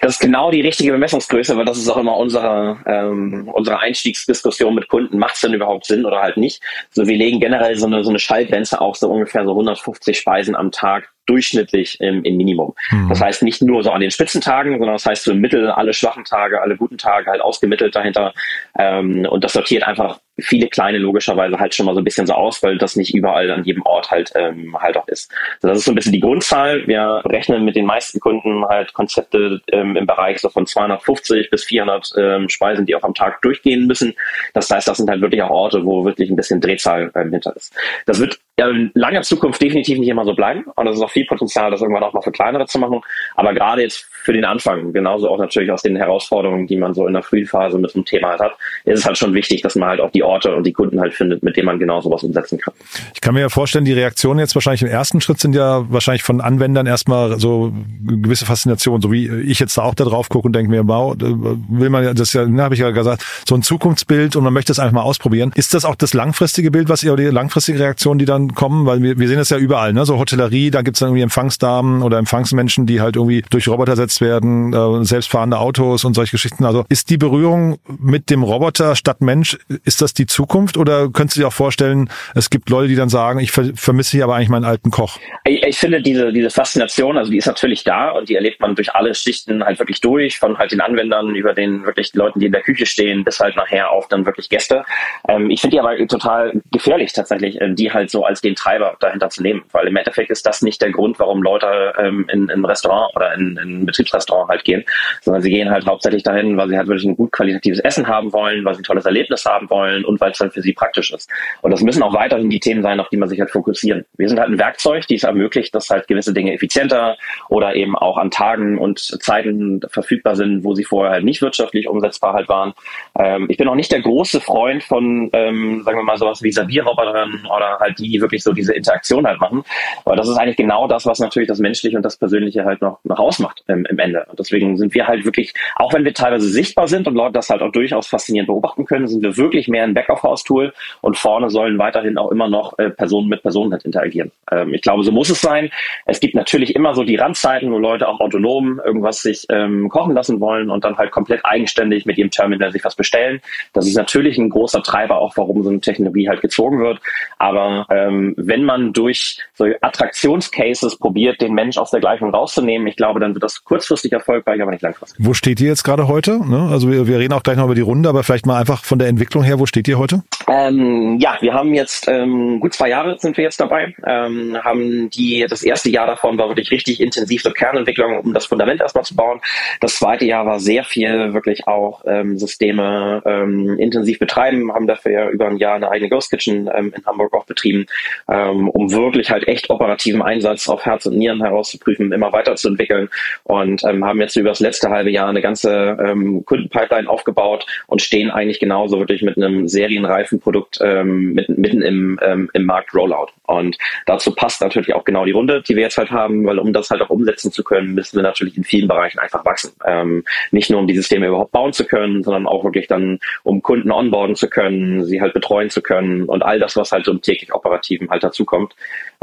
Das 0.02 0.14
ist 0.14 0.20
genau 0.20 0.50
die 0.50 0.60
richtige 0.60 0.92
Bemessungsgröße, 0.92 1.56
weil 1.56 1.64
das 1.64 1.78
ist 1.78 1.88
auch 1.88 1.96
immer 1.96 2.16
unsere, 2.16 2.78
ähm, 2.86 3.48
unsere 3.52 3.78
Einstiegsdiskussion 3.80 4.74
mit 4.74 4.88
Kunden. 4.88 5.18
Macht 5.18 5.34
es 5.34 5.40
denn 5.40 5.54
überhaupt 5.54 5.86
Sinn 5.86 6.04
oder 6.04 6.20
halt 6.20 6.36
nicht? 6.36 6.62
So, 6.90 7.06
wir 7.06 7.16
legen 7.16 7.40
generell 7.40 7.76
so 7.76 7.86
eine, 7.86 8.02
so 8.04 8.10
eine 8.10 8.18
Schallgrenze 8.18 8.80
auf, 8.80 8.96
so 8.96 9.10
ungefähr 9.10 9.44
so 9.44 9.50
150 9.50 10.18
Speisen 10.18 10.54
am 10.54 10.70
Tag 10.70 11.10
durchschnittlich 11.26 12.00
im, 12.00 12.24
im 12.24 12.36
Minimum. 12.36 12.74
Mhm. 12.90 13.08
Das 13.08 13.20
heißt 13.20 13.42
nicht 13.42 13.62
nur 13.62 13.84
so 13.84 13.90
an 13.92 14.00
den 14.00 14.10
Spitzentagen, 14.10 14.72
sondern 14.72 14.94
das 14.96 15.06
heißt 15.06 15.24
so 15.24 15.32
im 15.32 15.38
Mittel 15.38 15.70
alle 15.70 15.94
schwachen 15.94 16.24
Tage, 16.24 16.60
alle 16.60 16.76
guten 16.76 16.98
Tage 16.98 17.30
halt 17.30 17.40
ausgemittelt 17.40 17.94
dahinter. 17.94 18.34
Ähm, 18.76 19.26
und 19.30 19.44
das 19.44 19.52
sortiert 19.52 19.84
einfach 19.84 20.18
viele 20.42 20.68
kleine 20.68 20.98
logischerweise 20.98 21.58
halt 21.58 21.74
schon 21.74 21.86
mal 21.86 21.94
so 21.94 22.00
ein 22.00 22.04
bisschen 22.04 22.26
so 22.26 22.34
aus, 22.34 22.62
weil 22.62 22.78
das 22.78 22.96
nicht 22.96 23.14
überall 23.14 23.50
an 23.50 23.64
jedem 23.64 23.82
Ort 23.82 24.10
halt 24.10 24.32
ähm, 24.34 24.76
halt 24.80 24.96
auch 24.96 25.08
ist. 25.08 25.30
Also 25.56 25.68
das 25.68 25.78
ist 25.78 25.84
so 25.84 25.92
ein 25.92 25.94
bisschen 25.94 26.12
die 26.12 26.20
Grundzahl. 26.20 26.86
Wir 26.86 27.22
rechnen 27.24 27.64
mit 27.64 27.76
den 27.76 27.86
meisten 27.86 28.20
Kunden 28.20 28.64
halt 28.64 28.92
Konzepte 28.92 29.60
ähm, 29.72 29.96
im 29.96 30.06
Bereich 30.06 30.40
so 30.40 30.48
von 30.48 30.66
250 30.66 31.50
bis 31.50 31.64
400 31.64 32.12
ähm, 32.16 32.48
Speisen, 32.48 32.86
die 32.86 32.94
auch 32.94 33.02
am 33.02 33.14
Tag 33.14 33.42
durchgehen 33.42 33.86
müssen. 33.86 34.14
Das 34.54 34.70
heißt, 34.70 34.88
das 34.88 34.98
sind 34.98 35.10
halt 35.10 35.20
wirklich 35.20 35.42
auch 35.42 35.50
Orte, 35.50 35.84
wo 35.84 36.04
wirklich 36.04 36.30
ein 36.30 36.36
bisschen 36.36 36.60
Drehzahl 36.60 37.10
ähm, 37.14 37.30
hinter 37.30 37.54
ist. 37.56 37.74
Das 38.06 38.20
wird 38.20 38.38
ja, 38.58 38.68
in 38.68 38.90
langer 38.94 39.22
Zukunft 39.22 39.62
definitiv 39.62 39.98
nicht 39.98 40.08
immer 40.08 40.24
so 40.24 40.34
bleiben 40.34 40.64
und 40.76 40.86
es 40.86 40.96
ist 40.96 41.02
auch 41.02 41.10
viel 41.10 41.24
Potenzial, 41.24 41.70
das 41.70 41.80
irgendwann 41.80 42.02
auch 42.02 42.12
mal 42.12 42.20
für 42.20 42.30
kleinere 42.30 42.66
zu 42.66 42.78
machen. 42.78 43.00
Aber 43.34 43.54
gerade 43.54 43.82
jetzt 43.82 44.06
für 44.22 44.34
den 44.34 44.44
Anfang, 44.44 44.92
genauso 44.92 45.30
auch 45.30 45.38
natürlich 45.38 45.70
aus 45.70 45.80
den 45.80 45.96
Herausforderungen, 45.96 46.66
die 46.66 46.76
man 46.76 46.92
so 46.92 47.06
in 47.06 47.14
der 47.14 47.22
Frühphase 47.22 47.78
mit 47.78 47.90
so 47.90 47.98
einem 47.98 48.04
Thema 48.04 48.28
halt 48.28 48.40
hat, 48.40 48.52
ist 48.84 48.98
es 48.98 49.06
halt 49.06 49.16
schon 49.16 49.32
wichtig, 49.32 49.62
dass 49.62 49.76
man 49.76 49.88
halt 49.88 50.00
auch 50.00 50.10
die 50.10 50.22
Orte 50.22 50.54
und 50.54 50.64
die 50.64 50.74
Kunden 50.74 51.00
halt 51.00 51.14
findet, 51.14 51.42
mit 51.42 51.56
denen 51.56 51.66
man 51.66 51.78
genau 51.78 52.02
sowas 52.02 52.22
umsetzen 52.22 52.58
kann. 52.58 52.74
Ich 53.14 53.22
kann 53.22 53.32
mir 53.32 53.40
ja 53.40 53.48
vorstellen, 53.48 53.86
die 53.86 53.94
Reaktionen 53.94 54.40
jetzt 54.40 54.54
wahrscheinlich 54.54 54.82
im 54.82 54.88
ersten 54.88 55.22
Schritt 55.22 55.40
sind 55.40 55.54
ja 55.54 55.90
wahrscheinlich 55.90 56.22
von 56.22 56.42
Anwendern 56.42 56.86
erstmal 56.86 57.40
so 57.40 57.72
gewisse 58.06 58.44
Faszination, 58.44 59.00
so 59.00 59.10
wie 59.10 59.28
ich 59.40 59.58
jetzt 59.58 59.78
da 59.78 59.82
auch 59.82 59.94
da 59.94 60.04
drauf 60.04 60.28
gucke 60.28 60.46
und 60.46 60.54
denke 60.54 60.70
mir, 60.70 60.86
wow, 60.86 61.14
will 61.18 61.88
man 61.88 62.04
ja, 62.04 62.12
das 62.12 62.34
ja, 62.34 62.44
ne, 62.44 62.62
habe 62.62 62.74
ich 62.74 62.80
ja 62.80 62.90
gesagt, 62.90 63.24
so 63.48 63.54
ein 63.54 63.62
Zukunftsbild 63.62 64.36
und 64.36 64.44
man 64.44 64.52
möchte 64.52 64.70
es 64.72 64.78
einfach 64.78 64.92
mal 64.94 65.02
ausprobieren. 65.02 65.52
Ist 65.54 65.72
das 65.72 65.86
auch 65.86 65.94
das 65.94 66.12
langfristige 66.12 66.70
Bild, 66.70 66.90
was 66.90 67.02
ihr, 67.02 67.14
oder 67.14 67.22
die 67.22 67.30
langfristige 67.30 67.78
Reaktion, 67.78 68.18
die 68.18 68.26
dann 68.26 68.49
kommen? 68.54 68.86
Weil 68.86 69.02
wir, 69.02 69.18
wir 69.18 69.28
sehen 69.28 69.38
das 69.38 69.50
ja 69.50 69.58
überall, 69.58 69.92
ne? 69.92 70.04
So 70.04 70.18
Hotellerie, 70.18 70.70
da 70.70 70.82
gibt's 70.82 71.00
dann 71.00 71.10
irgendwie 71.10 71.22
Empfangsdamen 71.22 72.02
oder 72.02 72.18
Empfangsmenschen, 72.18 72.86
die 72.86 73.00
halt 73.00 73.16
irgendwie 73.16 73.42
durch 73.50 73.68
Roboter 73.68 73.92
ersetzt 73.92 74.20
werden, 74.20 74.72
äh, 74.72 75.04
selbstfahrende 75.04 75.58
Autos 75.58 76.04
und 76.04 76.14
solche 76.14 76.32
Geschichten. 76.32 76.64
Also 76.64 76.84
ist 76.88 77.10
die 77.10 77.16
Berührung 77.16 77.78
mit 77.98 78.30
dem 78.30 78.42
Roboter 78.42 78.96
statt 78.96 79.20
Mensch, 79.20 79.58
ist 79.84 80.02
das 80.02 80.14
die 80.14 80.26
Zukunft 80.26 80.76
oder 80.76 81.08
könntest 81.10 81.36
du 81.36 81.40
dir 81.42 81.48
auch 81.48 81.52
vorstellen, 81.52 82.10
es 82.34 82.50
gibt 82.50 82.70
Leute, 82.70 82.88
die 82.88 82.96
dann 82.96 83.08
sagen, 83.08 83.40
ich 83.40 83.50
ver 83.50 83.70
vermisse 83.74 84.12
hier 84.12 84.24
aber 84.24 84.36
eigentlich 84.36 84.48
meinen 84.48 84.64
alten 84.64 84.90
Koch? 84.90 85.18
Ich, 85.44 85.62
ich, 85.62 85.78
finde 85.78 86.02
diese, 86.02 86.32
diese 86.32 86.50
Faszination, 86.50 87.16
also 87.16 87.30
die 87.30 87.38
ist 87.38 87.46
natürlich 87.46 87.84
da 87.84 88.10
und 88.10 88.28
die 88.28 88.34
erlebt 88.34 88.60
man 88.60 88.74
durch 88.74 88.94
alle 88.94 89.14
Schichten 89.14 89.64
halt 89.64 89.78
wirklich 89.78 90.00
durch, 90.00 90.38
von 90.38 90.58
halt 90.58 90.72
den 90.72 90.80
Anwendern 90.80 91.34
über 91.34 91.54
den 91.54 91.84
wirklich 91.84 92.14
Leuten, 92.14 92.40
die 92.40 92.46
in 92.46 92.52
der 92.52 92.62
Küche 92.62 92.86
stehen, 92.86 93.24
bis 93.24 93.40
halt 93.40 93.56
nachher 93.56 93.90
auf 93.90 94.08
dann 94.08 94.26
wirklich 94.26 94.48
Gäste. 94.48 94.84
Ähm, 95.28 95.50
ich 95.50 95.60
finde 95.60 95.76
die 95.76 95.80
aber 95.80 95.96
total 96.06 96.60
gefährlich 96.72 97.12
tatsächlich, 97.12 97.60
äh, 97.60 97.72
die 97.72 97.92
halt 97.92 98.10
so 98.10 98.24
als 98.30 98.40
den 98.40 98.54
Treiber 98.54 98.96
dahinter 99.00 99.28
zu 99.28 99.42
nehmen, 99.42 99.62
weil 99.72 99.88
im 99.88 99.96
Endeffekt 99.96 100.30
ist 100.30 100.46
das 100.46 100.62
nicht 100.62 100.80
der 100.80 100.90
Grund, 100.92 101.18
warum 101.18 101.42
Leute 101.42 101.92
ähm, 101.98 102.26
in, 102.32 102.48
in 102.48 102.60
ein 102.60 102.64
Restaurant 102.64 103.14
oder 103.16 103.34
in, 103.34 103.58
in 103.62 103.80
ein 103.80 103.86
Betriebsrestaurant 103.86 104.48
halt 104.48 104.64
gehen, 104.64 104.84
sondern 105.20 105.42
sie 105.42 105.50
gehen 105.50 105.68
halt 105.68 105.86
hauptsächlich 105.86 106.22
dahin, 106.22 106.56
weil 106.56 106.68
sie 106.68 106.78
halt 106.78 106.86
wirklich 106.86 107.06
ein 107.06 107.16
gut 107.16 107.32
qualitatives 107.32 107.80
Essen 107.80 108.06
haben 108.06 108.32
wollen, 108.32 108.64
weil 108.64 108.74
sie 108.74 108.80
ein 108.80 108.84
tolles 108.84 109.04
Erlebnis 109.04 109.44
haben 109.44 109.68
wollen 109.68 110.04
und 110.04 110.20
weil 110.20 110.30
es 110.30 110.38
halt 110.38 110.52
für 110.52 110.62
sie 110.62 110.72
praktisch 110.72 111.12
ist. 111.12 111.28
Und 111.62 111.72
das 111.72 111.82
müssen 111.82 112.02
auch 112.04 112.14
weiterhin 112.14 112.50
die 112.50 112.60
Themen 112.60 112.82
sein, 112.82 113.00
auf 113.00 113.08
die 113.08 113.16
man 113.16 113.28
sich 113.28 113.40
halt 113.40 113.50
fokussieren. 113.50 114.04
Wir 114.16 114.28
sind 114.28 114.38
halt 114.38 114.50
ein 114.50 114.58
Werkzeug, 114.58 115.06
die 115.08 115.16
es 115.16 115.24
ermöglicht, 115.24 115.74
dass 115.74 115.90
halt 115.90 116.06
gewisse 116.06 116.32
Dinge 116.32 116.54
effizienter 116.54 117.16
oder 117.48 117.74
eben 117.74 117.96
auch 117.96 118.16
an 118.16 118.30
Tagen 118.30 118.78
und 118.78 119.00
Zeiten 119.00 119.80
verfügbar 119.90 120.36
sind, 120.36 120.62
wo 120.62 120.74
sie 120.74 120.84
vorher 120.84 121.12
halt 121.12 121.24
nicht 121.24 121.42
wirtschaftlich 121.42 121.88
umsetzbar 121.88 122.34
halt 122.34 122.48
waren. 122.48 122.74
Ähm, 123.18 123.46
ich 123.48 123.56
bin 123.56 123.66
auch 123.66 123.74
nicht 123.74 123.90
der 123.90 124.00
große 124.00 124.40
Freund 124.40 124.84
von, 124.84 125.30
ähm, 125.32 125.82
sagen 125.82 125.98
wir 125.98 126.04
mal, 126.04 126.16
sowas 126.16 126.42
wie 126.42 126.52
Servierrobotern 126.52 127.46
oder 127.46 127.78
halt 127.80 127.98
die, 127.98 128.19
wirklich 128.20 128.42
so 128.42 128.52
diese 128.52 128.74
Interaktion 128.74 129.26
halt 129.26 129.40
machen. 129.40 129.62
Aber 130.04 130.16
das 130.16 130.28
ist 130.28 130.36
eigentlich 130.36 130.56
genau 130.56 130.86
das, 130.86 131.06
was 131.06 131.18
natürlich 131.18 131.48
das 131.48 131.58
Menschliche 131.58 131.96
und 131.96 132.02
das 132.02 132.16
Persönliche 132.16 132.64
halt 132.64 132.80
noch, 132.80 132.98
noch 133.04 133.18
ausmacht 133.18 133.62
im, 133.68 133.84
im 133.86 133.98
Ende. 133.98 134.26
Und 134.28 134.38
deswegen 134.38 134.76
sind 134.76 134.94
wir 134.94 135.06
halt 135.06 135.24
wirklich, 135.24 135.54
auch 135.76 135.92
wenn 135.92 136.04
wir 136.04 136.14
teilweise 136.14 136.48
sichtbar 136.48 136.88
sind 136.88 137.06
und 137.06 137.14
Leute 137.14 137.32
das 137.32 137.50
halt 137.50 137.62
auch 137.62 137.72
durchaus 137.72 138.06
faszinierend 138.06 138.48
beobachten 138.48 138.84
können, 138.84 139.06
sind 139.06 139.22
wir 139.22 139.36
wirklich 139.36 139.68
mehr 139.68 139.84
ein 139.84 139.94
Back-of-House-Tool 139.94 140.72
und 141.00 141.16
vorne 141.16 141.50
sollen 141.50 141.78
weiterhin 141.78 142.18
auch 142.18 142.30
immer 142.30 142.48
noch 142.48 142.78
äh, 142.78 142.90
Personen 142.90 143.28
mit 143.28 143.42
Personen 143.42 143.72
halt 143.72 143.84
interagieren. 143.84 144.32
Ähm, 144.50 144.74
ich 144.74 144.82
glaube, 144.82 145.02
so 145.02 145.12
muss 145.12 145.30
es 145.30 145.40
sein. 145.40 145.70
Es 146.06 146.20
gibt 146.20 146.34
natürlich 146.34 146.74
immer 146.74 146.94
so 146.94 147.04
die 147.04 147.16
Randzeiten, 147.16 147.72
wo 147.72 147.78
Leute 147.78 148.08
auch 148.08 148.20
autonom 148.20 148.80
irgendwas 148.84 149.22
sich 149.22 149.46
ähm, 149.48 149.88
kochen 149.88 150.14
lassen 150.14 150.40
wollen 150.40 150.70
und 150.70 150.84
dann 150.84 150.96
halt 150.96 151.10
komplett 151.10 151.44
eigenständig 151.44 152.06
mit 152.06 152.18
ihrem 152.18 152.30
Terminal 152.30 152.72
sich 152.72 152.84
was 152.84 152.94
bestellen. 152.94 153.40
Das 153.72 153.86
ist 153.86 153.96
natürlich 153.96 154.38
ein 154.38 154.50
großer 154.50 154.82
Treiber 154.82 155.18
auch, 155.18 155.36
warum 155.36 155.62
so 155.62 155.70
eine 155.70 155.80
Technologie 155.80 156.28
halt 156.28 156.40
gezogen 156.40 156.80
wird. 156.80 157.00
Aber 157.38 157.86
ähm, 158.10 158.34
wenn 158.36 158.64
man 158.64 158.92
durch 158.92 159.38
so 159.54 159.66
Attraktionscases 159.80 160.96
probiert, 160.96 161.40
den 161.40 161.54
Mensch 161.54 161.78
aus 161.78 161.90
der 161.90 162.00
Gleichung 162.00 162.30
rauszunehmen, 162.30 162.86
ich 162.86 162.96
glaube, 162.96 163.20
dann 163.20 163.34
wird 163.34 163.42
das 163.42 163.64
kurzfristig 163.64 164.12
erfolgreich, 164.12 164.60
aber 164.60 164.70
nicht 164.70 164.82
langfristig. 164.82 165.24
Wo 165.24 165.34
steht 165.34 165.60
ihr 165.60 165.68
jetzt 165.68 165.84
gerade 165.84 166.08
heute? 166.08 166.40
Ne? 166.46 166.68
Also 166.70 166.90
wir, 166.90 167.06
wir 167.06 167.18
reden 167.18 167.32
auch 167.32 167.42
gleich 167.42 167.56
noch 167.56 167.64
über 167.64 167.74
die 167.74 167.80
Runde, 167.80 168.08
aber 168.08 168.22
vielleicht 168.22 168.46
mal 168.46 168.58
einfach 168.58 168.84
von 168.84 168.98
der 168.98 169.08
Entwicklung 169.08 169.42
her, 169.42 169.58
wo 169.58 169.66
steht 169.66 169.88
ihr 169.88 169.98
heute? 169.98 170.22
Ähm, 170.48 171.18
ja, 171.20 171.36
wir 171.40 171.54
haben 171.54 171.74
jetzt 171.74 172.08
ähm, 172.08 172.60
gut 172.60 172.74
zwei 172.74 172.88
Jahre 172.88 173.18
sind 173.18 173.36
wir 173.36 173.44
jetzt 173.44 173.60
dabei, 173.60 173.94
ähm, 174.06 174.56
haben 174.62 175.10
die 175.10 175.46
das 175.48 175.62
erste 175.62 175.90
Jahr 175.90 176.06
davon 176.06 176.38
war 176.38 176.48
wirklich 176.48 176.70
richtig 176.70 177.00
intensiv 177.00 177.42
so 177.42 177.50
Kernentwicklung, 177.50 178.18
um 178.20 178.34
das 178.34 178.46
Fundament 178.46 178.80
erstmal 178.80 179.04
zu 179.04 179.14
bauen. 179.14 179.40
Das 179.80 179.96
zweite 179.96 180.24
Jahr 180.24 180.46
war 180.46 180.58
sehr 180.60 180.84
viel 180.84 181.32
wirklich 181.34 181.66
auch 181.66 182.02
ähm, 182.06 182.38
Systeme 182.38 183.22
ähm, 183.24 183.78
intensiv 183.78 184.18
betreiben, 184.18 184.72
haben 184.72 184.86
dafür 184.86 185.12
ja 185.12 185.30
über 185.30 185.46
ein 185.46 185.56
Jahr 185.58 185.76
eine 185.76 185.90
eigene 185.90 186.10
Ghost 186.10 186.30
Kitchen 186.30 186.66
in 186.68 187.06
Hamburg 187.06 187.32
auch 187.34 187.44
betrieben 187.44 187.86
ähm, 188.28 188.68
um 188.68 188.92
wirklich 188.92 189.30
halt 189.30 189.46
echt 189.48 189.70
operativen 189.70 190.22
Einsatz 190.22 190.68
auf 190.68 190.84
Herz 190.84 191.06
und 191.06 191.16
Nieren 191.16 191.42
herauszuprüfen, 191.42 192.12
immer 192.12 192.32
weiterzuentwickeln 192.32 193.08
und 193.44 193.82
ähm, 193.84 194.04
haben 194.04 194.20
jetzt 194.20 194.36
über 194.36 194.50
das 194.50 194.60
letzte 194.60 194.90
halbe 194.90 195.10
Jahr 195.10 195.28
eine 195.28 195.42
ganze 195.42 195.96
ähm, 196.02 196.44
Kundenpipeline 196.44 197.08
aufgebaut 197.08 197.66
und 197.86 198.02
stehen 198.02 198.30
eigentlich 198.30 198.60
genauso 198.60 198.98
wirklich 198.98 199.22
mit 199.22 199.36
einem 199.36 199.68
serienreifen 199.68 200.40
Produkt 200.40 200.78
ähm, 200.82 201.32
mitten, 201.32 201.60
mitten 201.60 201.82
im, 201.82 202.18
ähm, 202.22 202.50
im 202.52 202.64
Markt 202.64 202.94
Rollout. 202.94 203.28
Und 203.44 203.76
dazu 204.06 204.34
passt 204.34 204.60
natürlich 204.60 204.94
auch 204.94 205.04
genau 205.04 205.24
die 205.24 205.32
Runde, 205.32 205.62
die 205.62 205.74
wir 205.74 205.82
jetzt 205.82 205.98
halt 205.98 206.10
haben, 206.10 206.46
weil 206.46 206.58
um 206.58 206.72
das 206.72 206.90
halt 206.90 207.02
auch 207.02 207.10
umsetzen 207.10 207.50
zu 207.50 207.64
können, 207.64 207.94
müssen 207.94 208.16
wir 208.16 208.22
natürlich 208.22 208.56
in 208.56 208.64
vielen 208.64 208.88
Bereichen 208.88 209.18
einfach 209.18 209.44
wachsen. 209.44 209.72
Ähm, 209.84 210.24
nicht 210.50 210.70
nur 210.70 210.80
um 210.80 210.86
die 210.86 210.94
Systeme 210.94 211.26
überhaupt 211.26 211.52
bauen 211.52 211.72
zu 211.72 211.84
können, 211.84 212.22
sondern 212.22 212.46
auch 212.46 212.64
wirklich 212.64 212.86
dann, 212.86 213.18
um 213.42 213.62
Kunden 213.62 213.90
onboarden 213.90 214.36
zu 214.36 214.48
können, 214.48 215.04
sie 215.04 215.20
halt 215.20 215.34
betreuen 215.34 215.70
zu 215.70 215.82
können 215.82 216.24
und 216.24 216.42
all 216.42 216.58
das, 216.58 216.76
was 216.76 216.92
halt 216.92 217.04
so 217.04 217.14
täglich 217.14 217.52
Operativen 217.90 218.10
halt 218.10 218.22
dazukommt. 218.22 218.74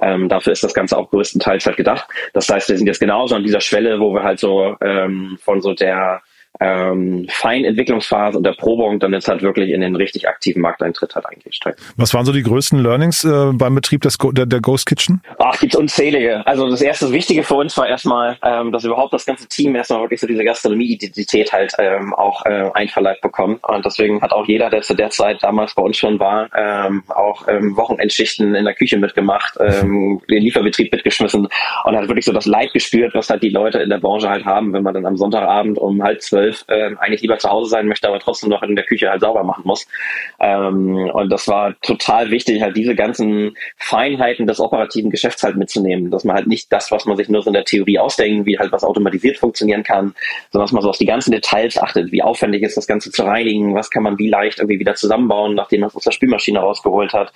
Ähm, 0.02 0.30
dafür 0.30 0.54
ist 0.54 0.64
das 0.64 0.74
Ganze 0.74 0.98
auch 0.98 1.10
größtenteils 1.10 1.66
halt 1.66 1.78
gedacht. 1.78 2.08
Das 2.34 2.50
heißt, 2.50 2.70
wir 2.70 2.78
sind 2.78 2.88
jetzt 2.88 3.00
genauso 3.00 3.36
an 3.36 3.44
dieser 3.44 3.62
Schwelle, 3.62 4.00
wo 4.00 4.14
wir 4.14 4.24
halt 4.24 4.40
so 4.40 4.76
ähm, 4.82 5.38
von 5.42 5.62
so 5.62 5.74
der 5.74 6.22
ähm, 6.60 7.28
Feinentwicklungsphase 7.30 8.38
und 8.38 8.48
Erprobung 8.48 9.00
dann 9.00 9.14
jetzt 9.14 9.28
halt 9.28 9.42
wirklich 9.42 9.70
in 9.70 9.82
den 9.82 9.96
richtig 9.96 10.28
aktiven 10.28 10.62
Markteintritt 10.62 11.14
halt 11.16 11.26
eingestiegen. 11.28 11.76
Was 11.98 12.14
waren 12.14 12.26
so 12.26 12.32
die 12.32 12.44
größten 12.44 12.80
Learnings 12.80 13.24
äh, 13.24 13.52
beim 13.54 13.76
Betrieb 13.76 14.02
des 14.02 14.18
Go 14.18 14.32
der, 14.32 14.46
der 14.46 14.62
Ghost 14.62 14.86
Kitchen? 14.86 15.22
Ach, 15.38 15.60
gibt's 15.60 15.76
unzählige. 15.76 16.46
Also 16.46 16.70
das 16.70 16.82
erste 16.82 17.12
Wichtige 17.12 17.44
für 17.44 17.56
uns 17.56 17.78
war 17.78 17.88
erstmal, 17.88 18.38
ähm, 18.44 18.72
dass 18.72 18.84
überhaupt 18.84 19.14
das 19.14 19.26
ganze 19.26 19.48
Team 19.48 19.76
erstmal 19.76 20.02
wirklich 20.02 20.20
so 20.20 20.28
diese 20.28 20.44
Gastronomie-Identität 20.44 21.52
halt 21.54 21.74
ähm, 21.78 22.14
auch 22.14 22.46
äh, 22.46 22.70
einverleibt 22.74 23.22
bekommen. 23.22 23.60
Und 23.68 23.86
deswegen 23.86 24.22
hat 24.22 24.32
auch 24.32 24.48
jeder, 24.48 24.70
der 24.70 24.82
zu 24.82 24.96
der 24.96 25.10
Zeit 25.10 25.44
damals 25.44 25.76
bei 25.76 25.84
uns 25.84 25.98
schon 25.98 26.20
war, 26.20 26.50
ähm, 26.56 27.04
auch 27.10 27.48
ähm, 27.48 27.78
Wochenendschichten 27.78 28.56
in 28.56 28.66
der 28.66 28.74
Küche 28.74 28.98
mitgemacht, 28.98 29.58
ähm, 29.60 30.22
den 30.30 30.44
Lieferbetrieb 30.44 30.92
mitgeschmissen 30.92 31.48
und 31.84 31.96
hat 31.96 32.08
wirklich 32.08 32.26
so 32.26 32.34
das 32.34 32.46
Leid 32.46 32.74
gespürt, 32.74 33.14
was 33.14 33.30
halt 33.30 33.44
die 33.44 33.50
Leute 33.50 33.80
in 33.80 33.90
der 33.90 34.00
Branche 34.00 34.30
halt 34.30 34.46
haben, 34.46 34.74
wenn 34.74 34.84
man 34.84 34.94
dann 34.94 35.06
am 35.06 35.18
Sonntagabend 35.18 35.78
um 35.78 36.02
halb 36.02 36.22
zwölf 36.22 36.47
zwölf 36.48 36.66
äh, 36.68 36.96
eigentlich 37.00 37.22
lieber 37.22 37.38
zu 37.38 37.50
Hause 37.50 37.70
sein 37.70 37.88
möchte, 37.88 38.08
aber 38.08 38.20
trotzdem 38.20 38.50
noch 38.50 38.64
in 38.64 38.76
der 38.76 38.86
Küche 38.86 39.10
halt 39.10 39.22
sauber 39.22 39.44
machen 39.44 39.64
muss. 39.66 39.88
Ähm, 40.40 41.10
und 41.14 41.30
das 41.30 41.48
war 41.48 41.76
total 41.82 42.32
wichtig, 42.32 42.62
halt 42.62 42.76
diese 42.76 42.96
ganzen 42.96 43.56
Feinheiten 43.78 44.48
des 44.48 44.60
operativen 44.60 45.12
Geschäfts 45.12 45.44
halt 45.44 45.58
mitzunehmen, 45.58 46.12
dass 46.12 46.24
man 46.24 46.36
halt 46.36 46.48
nicht 46.48 46.72
das, 46.72 46.92
was 46.92 47.06
man 47.06 47.18
sich 47.18 47.30
nur 47.30 47.42
so 47.42 47.50
in 47.50 47.54
der 47.54 47.66
Theorie 47.66 48.00
ausdenkt, 48.00 48.46
wie 48.46 48.58
halt 48.58 48.72
was 48.72 48.84
automatisiert 48.84 49.38
funktionieren 49.38 49.84
kann, 49.84 50.16
sondern 50.52 50.66
dass 50.66 50.72
man 50.72 50.84
so 50.84 50.90
auf 50.90 50.98
die 50.98 51.06
ganzen 51.06 51.32
Details 51.32 51.78
achtet, 51.78 52.12
wie 52.12 52.24
aufwendig 52.24 52.64
ist 52.64 52.78
das 52.78 52.88
Ganze 52.88 53.12
zu 53.12 53.24
reinigen, 53.24 53.76
was 53.76 53.90
kann 53.90 54.04
man 54.04 54.18
wie 54.18 54.30
leicht 54.30 54.60
irgendwie 54.60 54.80
wieder 54.80 54.96
zusammenbauen, 54.96 55.56
nachdem 55.56 55.82
man 55.82 55.90
es 55.90 55.96
aus 55.96 56.04
der 56.04 56.12
Spülmaschine 56.12 56.60
rausgeholt 56.60 57.14
hat. 57.14 57.34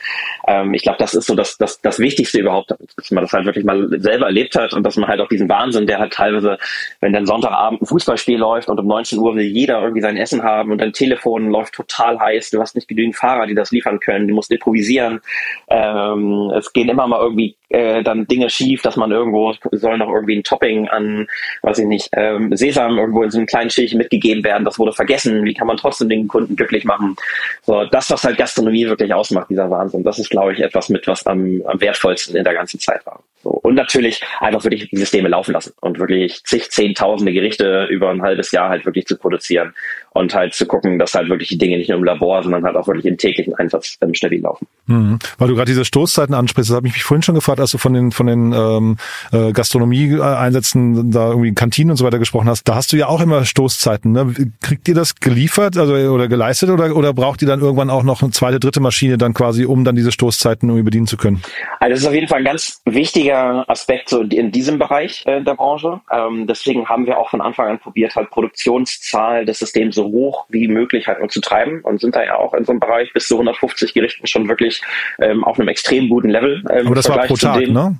Ähm, 0.48 0.74
ich 0.74 0.84
glaube, 0.84 0.98
das 1.00 1.14
ist 1.14 1.28
so 1.28 1.36
das, 1.36 1.58
das, 1.58 1.82
das 1.82 2.00
Wichtigste 2.00 2.40
überhaupt, 2.40 2.72
dass 2.72 3.12
man 3.12 3.24
das 3.24 3.34
halt 3.34 3.46
wirklich 3.46 3.66
mal 3.66 3.88
selber 4.00 4.28
erlebt 4.28 4.56
hat 4.56 4.74
und 4.74 4.84
dass 4.84 4.98
man 4.98 5.08
halt 5.08 5.20
auch 5.20 5.28
diesen 5.28 5.50
Wahnsinn, 5.50 5.88
der 5.88 6.00
halt 6.00 6.14
teilweise, 6.14 6.58
wenn 7.00 7.14
dann 7.14 7.26
Sonntagabend 7.26 7.82
ein 7.82 7.86
Fußballspiel 7.86 8.38
läuft 8.38 8.70
und 8.70 8.80
um 8.80 8.88
19 8.92 9.20
Uhr 9.20 9.36
will 9.36 9.46
jeder 9.46 9.82
irgendwie 9.82 10.02
sein 10.02 10.18
Essen 10.18 10.44
haben 10.44 10.72
und 10.72 10.80
dein 10.80 10.94
Telefon 10.94 11.50
läuft 11.50 11.74
total 11.74 12.20
heiß. 12.20 12.52
Du 12.52 12.62
hast 12.62 12.76
nicht 12.76 12.88
genügend 12.88 13.16
Fahrer, 13.16 13.48
die 13.48 13.56
das 13.56 13.72
liefern 13.72 14.00
können. 14.00 14.28
Du 14.28 14.36
musst 14.36 14.52
improvisieren. 14.52 15.22
Ähm, 15.70 16.52
es 16.56 16.72
gehen 16.74 16.90
immer 16.90 17.08
mal 17.08 17.22
irgendwie 17.22 17.56
äh, 17.74 18.04
dann 18.04 18.28
Dinge 18.28 18.50
schief, 18.50 18.82
dass 18.82 18.96
man 18.96 19.12
irgendwo 19.12 19.54
soll 19.72 19.98
noch 19.98 20.10
irgendwie 20.10 20.38
ein 20.38 20.44
Topping 20.44 20.88
an, 20.88 21.28
weiß 21.62 21.80
ich 21.80 21.86
nicht, 21.86 22.10
ähm, 22.14 22.56
Sesam 22.56 22.98
irgendwo 22.98 23.24
in 23.24 23.32
so 23.32 23.38
einem 23.38 23.48
kleinen 23.48 23.70
Schicht 23.70 23.96
mitgegeben 23.96 24.44
werden. 24.44 24.66
Das 24.66 24.80
wurde 24.80 24.94
vergessen. 24.94 25.44
Wie 25.44 25.54
kann 25.54 25.68
man 25.68 25.78
trotzdem 25.78 26.10
den 26.10 26.28
Kunden 26.28 26.56
glücklich 26.56 26.86
machen? 26.86 27.16
So, 27.64 27.86
das, 27.86 28.10
was 28.10 28.24
halt 28.24 28.38
Gastronomie 28.38 28.88
wirklich 28.88 29.14
ausmacht, 29.14 29.50
dieser 29.50 29.70
Wahnsinn. 29.70 30.04
Das 30.04 30.20
ist, 30.20 30.30
glaube 30.30 30.54
ich, 30.54 30.60
etwas 30.60 30.90
mit, 30.90 31.08
was 31.08 31.26
am, 31.26 31.62
am 31.66 31.80
wertvollsten 31.82 32.36
in 32.36 32.44
der 32.44 32.54
ganzen 32.54 32.80
Zeit 32.80 33.06
war. 33.06 33.24
So. 33.44 33.50
Und 33.50 33.76
natürlich 33.76 34.22
einfach 34.40 34.64
wirklich 34.64 34.90
die 34.90 34.98
Systeme 34.98 35.30
laufen 35.30 35.54
lassen 35.54 35.74
und 35.82 36.00
wirklich 36.00 36.44
zig, 36.44 36.70
zehntausende 36.70 37.34
Gerichte 37.34 37.88
über 37.90 38.10
ein 38.10 38.22
halbes 38.22 38.52
Jahr 38.52 38.70
halt 38.70 38.86
wirklich 38.86 39.08
zu 39.08 39.18
produzieren 39.18 39.74
und 40.14 40.36
halt 40.36 40.54
zu 40.54 40.66
gucken, 40.66 41.00
dass 41.00 41.14
halt 41.14 41.30
wirklich 41.30 41.50
die 41.50 41.58
Dinge 41.58 41.78
nicht 41.78 41.90
nur 41.90 41.98
im 41.98 42.04
Labor, 42.04 42.44
sondern 42.44 42.64
halt 42.64 42.76
auch 42.76 42.88
wirklich 42.88 43.06
im 43.06 43.18
täglichen 43.18 43.56
Einsatz 43.56 43.98
ähm, 44.02 44.14
stabil 44.14 44.42
laufen. 44.42 44.68
Mhm. 44.88 45.20
Weil 45.38 45.48
du 45.48 45.56
gerade 45.56 45.72
diese 45.72 45.86
Stoßzeiten 45.86 46.36
ansprichst, 46.36 46.70
das 46.70 46.76
habe 46.76 46.88
ich 46.88 46.94
mich 46.94 47.04
vorhin 47.04 47.24
schon 47.24 47.36
gefragt, 47.36 47.60
als 47.60 47.72
du 47.72 47.78
von 47.78 47.94
den 47.94 48.12
von 48.12 48.28
den 48.28 48.52
ähm, 48.52 48.98
äh, 49.32 49.54
Gastronomie-Einsätzen 49.54 51.12
da 51.12 51.30
irgendwie 51.30 51.54
Kantinen 51.54 51.92
und 51.92 51.98
so 51.98 52.06
weiter 52.06 52.20
gesprochen 52.20 52.50
hast. 52.50 52.68
Da 52.68 52.76
hast 52.76 52.92
du 52.92 52.98
ja 52.98 53.08
auch 53.08 53.22
immer 53.22 53.46
Stoßzeiten. 53.46 54.12
Ne? 54.12 54.34
Kriegt 54.62 54.88
ihr 54.90 54.96
das 54.96 55.16
geliefert 55.16 55.78
also 55.78 55.94
oder 55.94 56.28
geleistet 56.28 56.70
oder 56.70 56.94
oder 56.96 57.14
braucht 57.14 57.42
ihr 57.42 57.48
dann 57.48 57.62
irgendwann 57.62 57.90
auch 57.90 58.04
noch 58.04 58.22
eine 58.22 58.32
zweite, 58.32 58.60
dritte 58.60 58.82
Maschine 58.82 59.18
dann 59.18 59.34
quasi, 59.34 59.66
um 59.66 59.86
dann 59.86 59.96
diese 59.96 60.12
Stoßzeiten 60.12 60.68
irgendwie 60.68 60.84
bedienen 60.84 61.08
zu 61.08 61.16
können? 61.16 61.42
Also 61.80 61.92
das 61.92 62.00
ist 62.02 62.08
auf 62.08 62.14
jeden 62.14 62.28
Fall 62.28 62.40
ein 62.40 62.46
ganz 62.46 62.82
wichtiger 62.86 63.64
Aspekt 63.70 64.10
so 64.10 64.22
in 64.22 64.52
diesem 64.52 64.78
Bereich 64.78 65.24
äh, 65.26 65.42
der 65.42 65.56
Branche. 65.56 66.02
Ähm, 66.12 66.48
deswegen 66.48 66.90
haben 66.90 67.06
wir 67.06 67.18
auch 67.18 67.30
von 67.30 67.40
Anfang 67.40 67.68
an 67.68 67.80
probiert, 67.80 68.16
halt 68.16 68.30
Produktionszahl 68.30 69.46
des 69.46 69.60
Systems 69.60 69.96
so 69.96 70.01
hoch 70.04 70.46
wie 70.50 70.68
möglich 70.68 71.08
halt 71.08 71.20
nur 71.20 71.30
zu 71.30 71.42
treiben 71.42 71.82
und 71.82 72.00
sind 72.02 72.16
da 72.16 72.24
ja 72.24 72.38
auch 72.38 72.54
in 72.54 72.66
so 72.66 72.72
einem 72.72 72.80
Bereich 72.80 73.14
bis 73.14 73.28
zu 73.28 73.36
150 73.36 73.94
Gerichten 73.94 74.28
schon 74.28 74.48
wirklich 74.48 74.82
ähm, 75.20 75.44
auf 75.44 75.60
einem 75.60 75.70
extrem 75.70 76.10
guten 76.10 76.30
Level. 76.30 76.64
Ähm, 76.70 76.88
Aber 76.88 76.96
das 76.96 77.10
war 77.10 77.20
pro 77.26 77.36
Tag, 77.36 77.68
ne? 77.68 78.00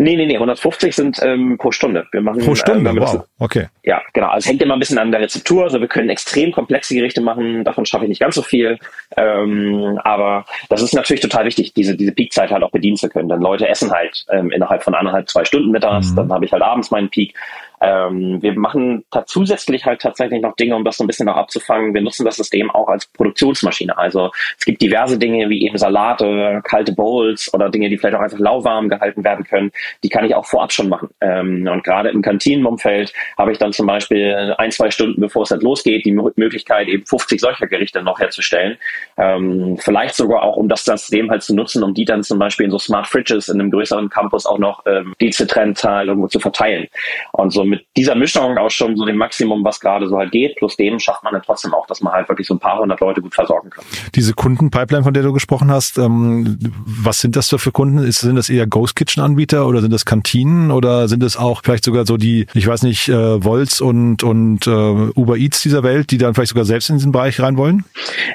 Nee, 0.00 0.14
nee, 0.14 0.26
nee, 0.26 0.34
150 0.34 0.94
sind 0.94 1.18
ähm, 1.22 1.58
pro 1.58 1.72
Stunde. 1.72 2.06
Wir 2.12 2.20
machen, 2.20 2.38
pro 2.38 2.54
Stunde, 2.54 2.88
äh, 2.88 2.96
wow, 2.96 3.12
das, 3.14 3.28
okay. 3.40 3.66
Ja, 3.82 4.00
genau. 4.12 4.28
Also 4.28 4.44
es 4.44 4.46
hängt 4.46 4.62
immer 4.62 4.74
ein 4.74 4.78
bisschen 4.78 4.98
an 4.98 5.10
der 5.10 5.20
Rezeptur. 5.20 5.64
Also 5.64 5.80
wir 5.80 5.88
können 5.88 6.08
extrem 6.08 6.52
komplexe 6.52 6.94
Gerichte 6.94 7.20
machen, 7.20 7.64
davon 7.64 7.84
schaffe 7.84 8.04
ich 8.04 8.08
nicht 8.08 8.20
ganz 8.20 8.36
so 8.36 8.42
viel. 8.42 8.78
Ähm, 9.16 9.98
aber 10.04 10.46
das 10.68 10.82
ist 10.82 10.94
natürlich 10.94 11.20
total 11.20 11.46
wichtig, 11.46 11.74
diese, 11.74 11.96
diese 11.96 12.12
Peakzeit 12.12 12.52
halt 12.52 12.62
auch 12.62 12.70
bedienen 12.70 12.96
zu 12.96 13.08
können. 13.08 13.28
Dann 13.28 13.40
Leute 13.40 13.68
essen 13.68 13.90
halt 13.90 14.24
ähm, 14.30 14.52
innerhalb 14.52 14.84
von 14.84 14.94
anderthalb, 14.94 15.28
zwei 15.28 15.44
Stunden 15.44 15.72
mittags, 15.72 16.12
mhm. 16.12 16.16
dann 16.16 16.32
habe 16.32 16.44
ich 16.44 16.52
halt 16.52 16.62
abends 16.62 16.92
meinen 16.92 17.08
Peak. 17.08 17.34
Ähm, 17.80 18.42
wir 18.42 18.58
machen 18.58 19.04
zusätzlich 19.26 19.84
halt 19.84 20.00
tatsächlich 20.00 20.40
noch 20.40 20.56
Dinge, 20.56 20.76
um 20.76 20.84
das 20.84 20.96
so 20.96 21.04
ein 21.04 21.06
bisschen 21.06 21.26
noch 21.26 21.36
abzufangen. 21.36 21.94
Wir 21.94 22.02
nutzen 22.02 22.24
das 22.24 22.36
System 22.36 22.70
auch 22.70 22.88
als 22.88 23.06
Produktionsmaschine. 23.06 23.96
Also 23.96 24.30
es 24.58 24.64
gibt 24.64 24.82
diverse 24.82 25.18
Dinge 25.18 25.48
wie 25.48 25.64
eben 25.64 25.78
Salate, 25.78 26.60
kalte 26.64 26.92
Bowls 26.92 27.52
oder 27.54 27.70
Dinge, 27.70 27.88
die 27.88 27.98
vielleicht 27.98 28.16
auch 28.16 28.20
einfach 28.20 28.38
lauwarm 28.38 28.88
gehalten 28.88 29.24
werden 29.24 29.44
können. 29.44 29.70
Die 30.02 30.08
kann 30.08 30.24
ich 30.24 30.34
auch 30.34 30.46
vorab 30.46 30.72
schon 30.72 30.88
machen. 30.88 31.08
Ähm, 31.20 31.68
und 31.70 31.84
gerade 31.84 32.10
im 32.10 32.22
Kantinenumfeld 32.22 33.12
habe 33.36 33.52
ich 33.52 33.58
dann 33.58 33.72
zum 33.72 33.86
Beispiel 33.86 34.54
ein, 34.58 34.70
zwei 34.70 34.90
Stunden, 34.90 35.20
bevor 35.20 35.42
es 35.42 35.50
halt 35.50 35.62
losgeht, 35.62 36.04
die 36.04 36.12
Möglichkeit, 36.12 36.88
eben 36.88 37.04
50 37.06 37.40
solcher 37.40 37.66
Gerichte 37.66 38.02
noch 38.02 38.18
herzustellen. 38.20 38.78
Ähm, 39.16 39.76
vielleicht 39.78 40.14
sogar 40.14 40.42
auch, 40.42 40.56
um 40.56 40.68
das 40.68 40.84
System 40.84 41.30
halt 41.30 41.42
zu 41.42 41.54
nutzen, 41.54 41.82
um 41.82 41.94
die 41.94 42.04
dann 42.04 42.22
zum 42.22 42.38
Beispiel 42.38 42.66
in 42.66 42.70
so 42.70 42.78
Smart 42.78 43.06
Fridges 43.06 43.48
in 43.48 43.60
einem 43.60 43.70
größeren 43.70 44.08
Campus 44.08 44.46
auch 44.46 44.58
noch 44.58 44.84
ähm, 44.86 45.14
die 45.20 45.30
Zitrenzzahl 45.30 46.08
irgendwo 46.08 46.28
zu 46.28 46.40
verteilen. 46.40 46.88
Und 47.32 47.50
so 47.50 47.64
mit 47.68 47.86
dieser 47.96 48.14
Mischung 48.14 48.56
auch 48.58 48.70
schon 48.70 48.96
so 48.96 49.04
dem 49.04 49.16
Maximum, 49.16 49.64
was 49.64 49.80
gerade 49.80 50.08
so 50.08 50.16
halt 50.18 50.32
geht, 50.32 50.56
plus 50.56 50.76
dem 50.76 50.98
schafft 50.98 51.22
man 51.24 51.32
dann 51.32 51.42
trotzdem 51.42 51.74
auch, 51.74 51.86
dass 51.86 52.00
man 52.00 52.12
halt 52.12 52.28
wirklich 52.28 52.46
so 52.46 52.54
ein 52.54 52.58
paar 52.58 52.78
hundert 52.78 53.00
Leute 53.00 53.20
gut 53.20 53.34
versorgen 53.34 53.70
kann. 53.70 53.84
Diese 54.14 54.34
Kundenpipeline, 54.34 55.04
von 55.04 55.14
der 55.14 55.22
du 55.22 55.32
gesprochen 55.32 55.70
hast, 55.70 55.98
ähm, 55.98 56.58
was 56.84 57.20
sind 57.20 57.36
das 57.36 57.48
für 57.48 57.72
Kunden? 57.72 57.98
Ist, 57.98 58.20
sind 58.20 58.36
das 58.36 58.50
eher 58.50 58.66
Ghost 58.66 58.96
Kitchen 58.96 59.22
Anbieter 59.22 59.66
oder 59.66 59.80
sind 59.80 59.92
das 59.92 60.04
Kantinen 60.04 60.70
oder 60.70 61.08
sind 61.08 61.22
es 61.22 61.36
auch 61.36 61.62
vielleicht 61.64 61.84
sogar 61.84 62.06
so 62.06 62.16
die, 62.16 62.46
ich 62.54 62.66
weiß 62.66 62.82
nicht, 62.82 63.08
äh, 63.08 63.42
Volts 63.42 63.80
und, 63.80 64.22
und 64.22 64.66
äh, 64.66 64.70
Uber 64.70 65.36
Eats 65.36 65.62
dieser 65.62 65.82
Welt, 65.82 66.10
die 66.10 66.18
dann 66.18 66.34
vielleicht 66.34 66.50
sogar 66.50 66.64
selbst 66.64 66.90
in 66.90 66.96
diesen 66.96 67.12
Bereich 67.12 67.40
rein 67.40 67.56
wollen? 67.56 67.84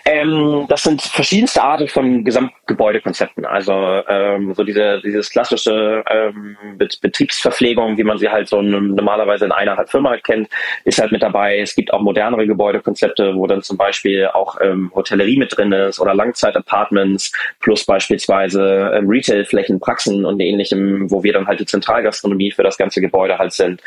Ähm, 0.05 0.65
das 0.69 0.83
sind 0.83 1.01
verschiedenste 1.01 1.63
Arten 1.63 1.87
von 1.87 2.23
Gesamtgebäudekonzepten. 2.23 3.45
Also 3.45 3.73
ähm, 4.07 4.53
so 4.53 4.63
diese, 4.63 5.01
dieses 5.03 5.29
klassische 5.29 6.03
ähm, 6.09 6.57
Betriebsverpflegung, 6.77 7.97
wie 7.97 8.03
man 8.03 8.17
sie 8.17 8.29
halt 8.29 8.47
so 8.47 8.61
normalerweise 8.61 9.22
normalerweise 9.23 9.45
in 9.45 9.51
einer 9.51 9.77
halt 9.77 9.89
Firma 9.89 10.17
kennt, 10.17 10.49
ist 10.83 10.99
halt 10.99 11.11
mit 11.11 11.23
dabei. 11.23 11.59
Es 11.59 11.75
gibt 11.75 11.93
auch 11.93 12.01
modernere 12.01 12.45
Gebäudekonzepte, 12.45 13.35
wo 13.35 13.47
dann 13.47 13.61
zum 13.61 13.77
Beispiel 13.77 14.27
auch 14.27 14.57
ähm, 14.61 14.91
Hotellerie 14.93 15.37
mit 15.37 15.55
drin 15.55 15.71
ist 15.71 15.99
oder 15.99 16.13
Langzeit-Apartments 16.13 17.31
plus 17.59 17.85
beispielsweise 17.85 18.91
ähm, 18.95 19.07
Retailflächen, 19.09 19.79
Praxen 19.79 20.25
und 20.25 20.39
ähnlichem, 20.39 21.09
wo 21.09 21.23
wir 21.23 21.33
dann 21.33 21.47
halt 21.47 21.59
die 21.59 21.65
Zentralgastronomie 21.65 22.51
für 22.51 22.63
das 22.63 22.77
ganze 22.77 23.01
Gebäude 23.01 23.37
halt 23.37 23.53
sind. 23.53 23.81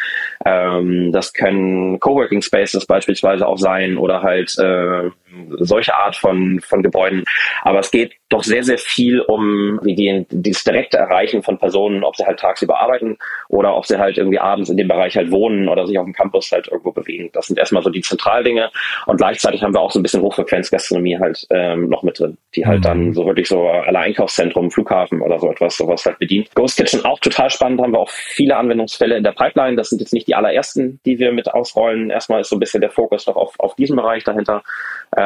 Ähm, 0.45 1.13
das 1.13 1.33
können 1.33 2.01
Coworking 2.01 2.43
Spaces 2.43 2.87
beispielsweise 2.87 3.47
auch 3.47 3.59
sein 3.59 3.99
oder 3.99 4.23
halt 4.23 4.57
äh, 4.59 5.11
solche 5.59 5.95
Art 5.95 6.17
von, 6.17 6.61
von 6.61 6.83
Gebäuden. 6.83 7.25
Aber 7.63 7.81
es 7.81 7.91
geht 7.91 8.15
doch 8.29 8.43
sehr, 8.43 8.65
sehr 8.65 8.79
viel 8.79 9.21
um 9.21 9.81
die, 9.85 10.27
das 10.31 10.65
direkte 10.65 10.99
Erreichen 10.99 11.43
von 11.43 11.59
Personen, 11.59 12.03
ob 12.03 12.17
sie 12.17 12.25
halt 12.25 12.41
tagsüber 12.41 12.81
arbeiten 12.81 13.19
oder 13.49 13.77
ob 13.77 13.87
sie 13.87 13.99
halt 13.99 14.19
irgendwie 14.19 14.41
abends 14.41 14.69
in 14.69 14.77
dem 14.77 14.89
Bereich 14.89 15.17
halt 15.17 15.31
wohnen 15.31 15.69
oder 15.69 15.87
sich 15.87 15.99
auf 15.99 16.05
dem 16.05 16.13
Campus 16.13 16.51
halt 16.51 16.67
irgendwo 16.69 16.91
bewegen. 16.91 17.31
Das 17.33 17.47
sind 17.47 17.59
erstmal 17.59 17.83
so 17.83 17.91
die 17.91 18.01
Zentraldinge 18.01 18.71
und 19.07 19.19
gleichzeitig 19.19 19.63
haben 19.63 19.75
wir 19.75 19.81
auch 19.81 19.93
so 19.93 20.01
ein 20.01 20.03
bisschen 20.03 20.23
Hochfrequenzgastronomie 20.23 21.19
halt 21.19 21.47
ähm, 21.51 21.89
noch 21.89 22.03
mit 22.03 22.19
drin, 22.19 22.37
die 22.55 22.67
halt 22.67 22.81
mhm. 22.81 22.83
dann 22.83 23.15
so 23.15 23.27
wirklich 23.27 23.49
so 23.49 23.69
alle 23.69 23.99
Einkaufszentrum, 23.99 24.71
Flughafen 24.71 25.21
oder 25.21 25.39
so 25.39 25.51
etwas, 25.51 25.77
sowas 25.77 26.05
halt 26.05 26.19
bedient. 26.19 26.53
Ghost 26.55 26.77
Kitchen 26.77 27.05
auch 27.05 27.21
total 27.21 27.51
spannend, 27.51 27.81
haben 27.81 27.93
wir 27.93 28.01
auch 28.01 28.11
viele 28.11 28.57
Anwendungsfälle 28.57 29.17
in 29.17 29.25
der 29.25 29.33
Pipeline. 29.33 29.77
Das 29.77 29.91
sind 29.91 30.01
jetzt 30.01 30.13
nicht 30.13 30.27
die 30.27 30.35
allerersten, 30.35 31.01
die 31.05 31.19
wir 31.19 31.33
mit 31.33 31.53
ausrollen. 31.53 32.11
Erstmal 32.11 32.41
ist 32.41 32.51
so 32.51 32.57
ein 32.57 32.61
bisschen 32.61 32.81
der 32.81 32.91
Fokus 32.91 33.27
noch 33.27 33.37
auf, 33.37 33.55
auf 33.59 33.75
diesem 33.77 33.97
Bereich 33.97 34.25
dahinter. 34.25 34.63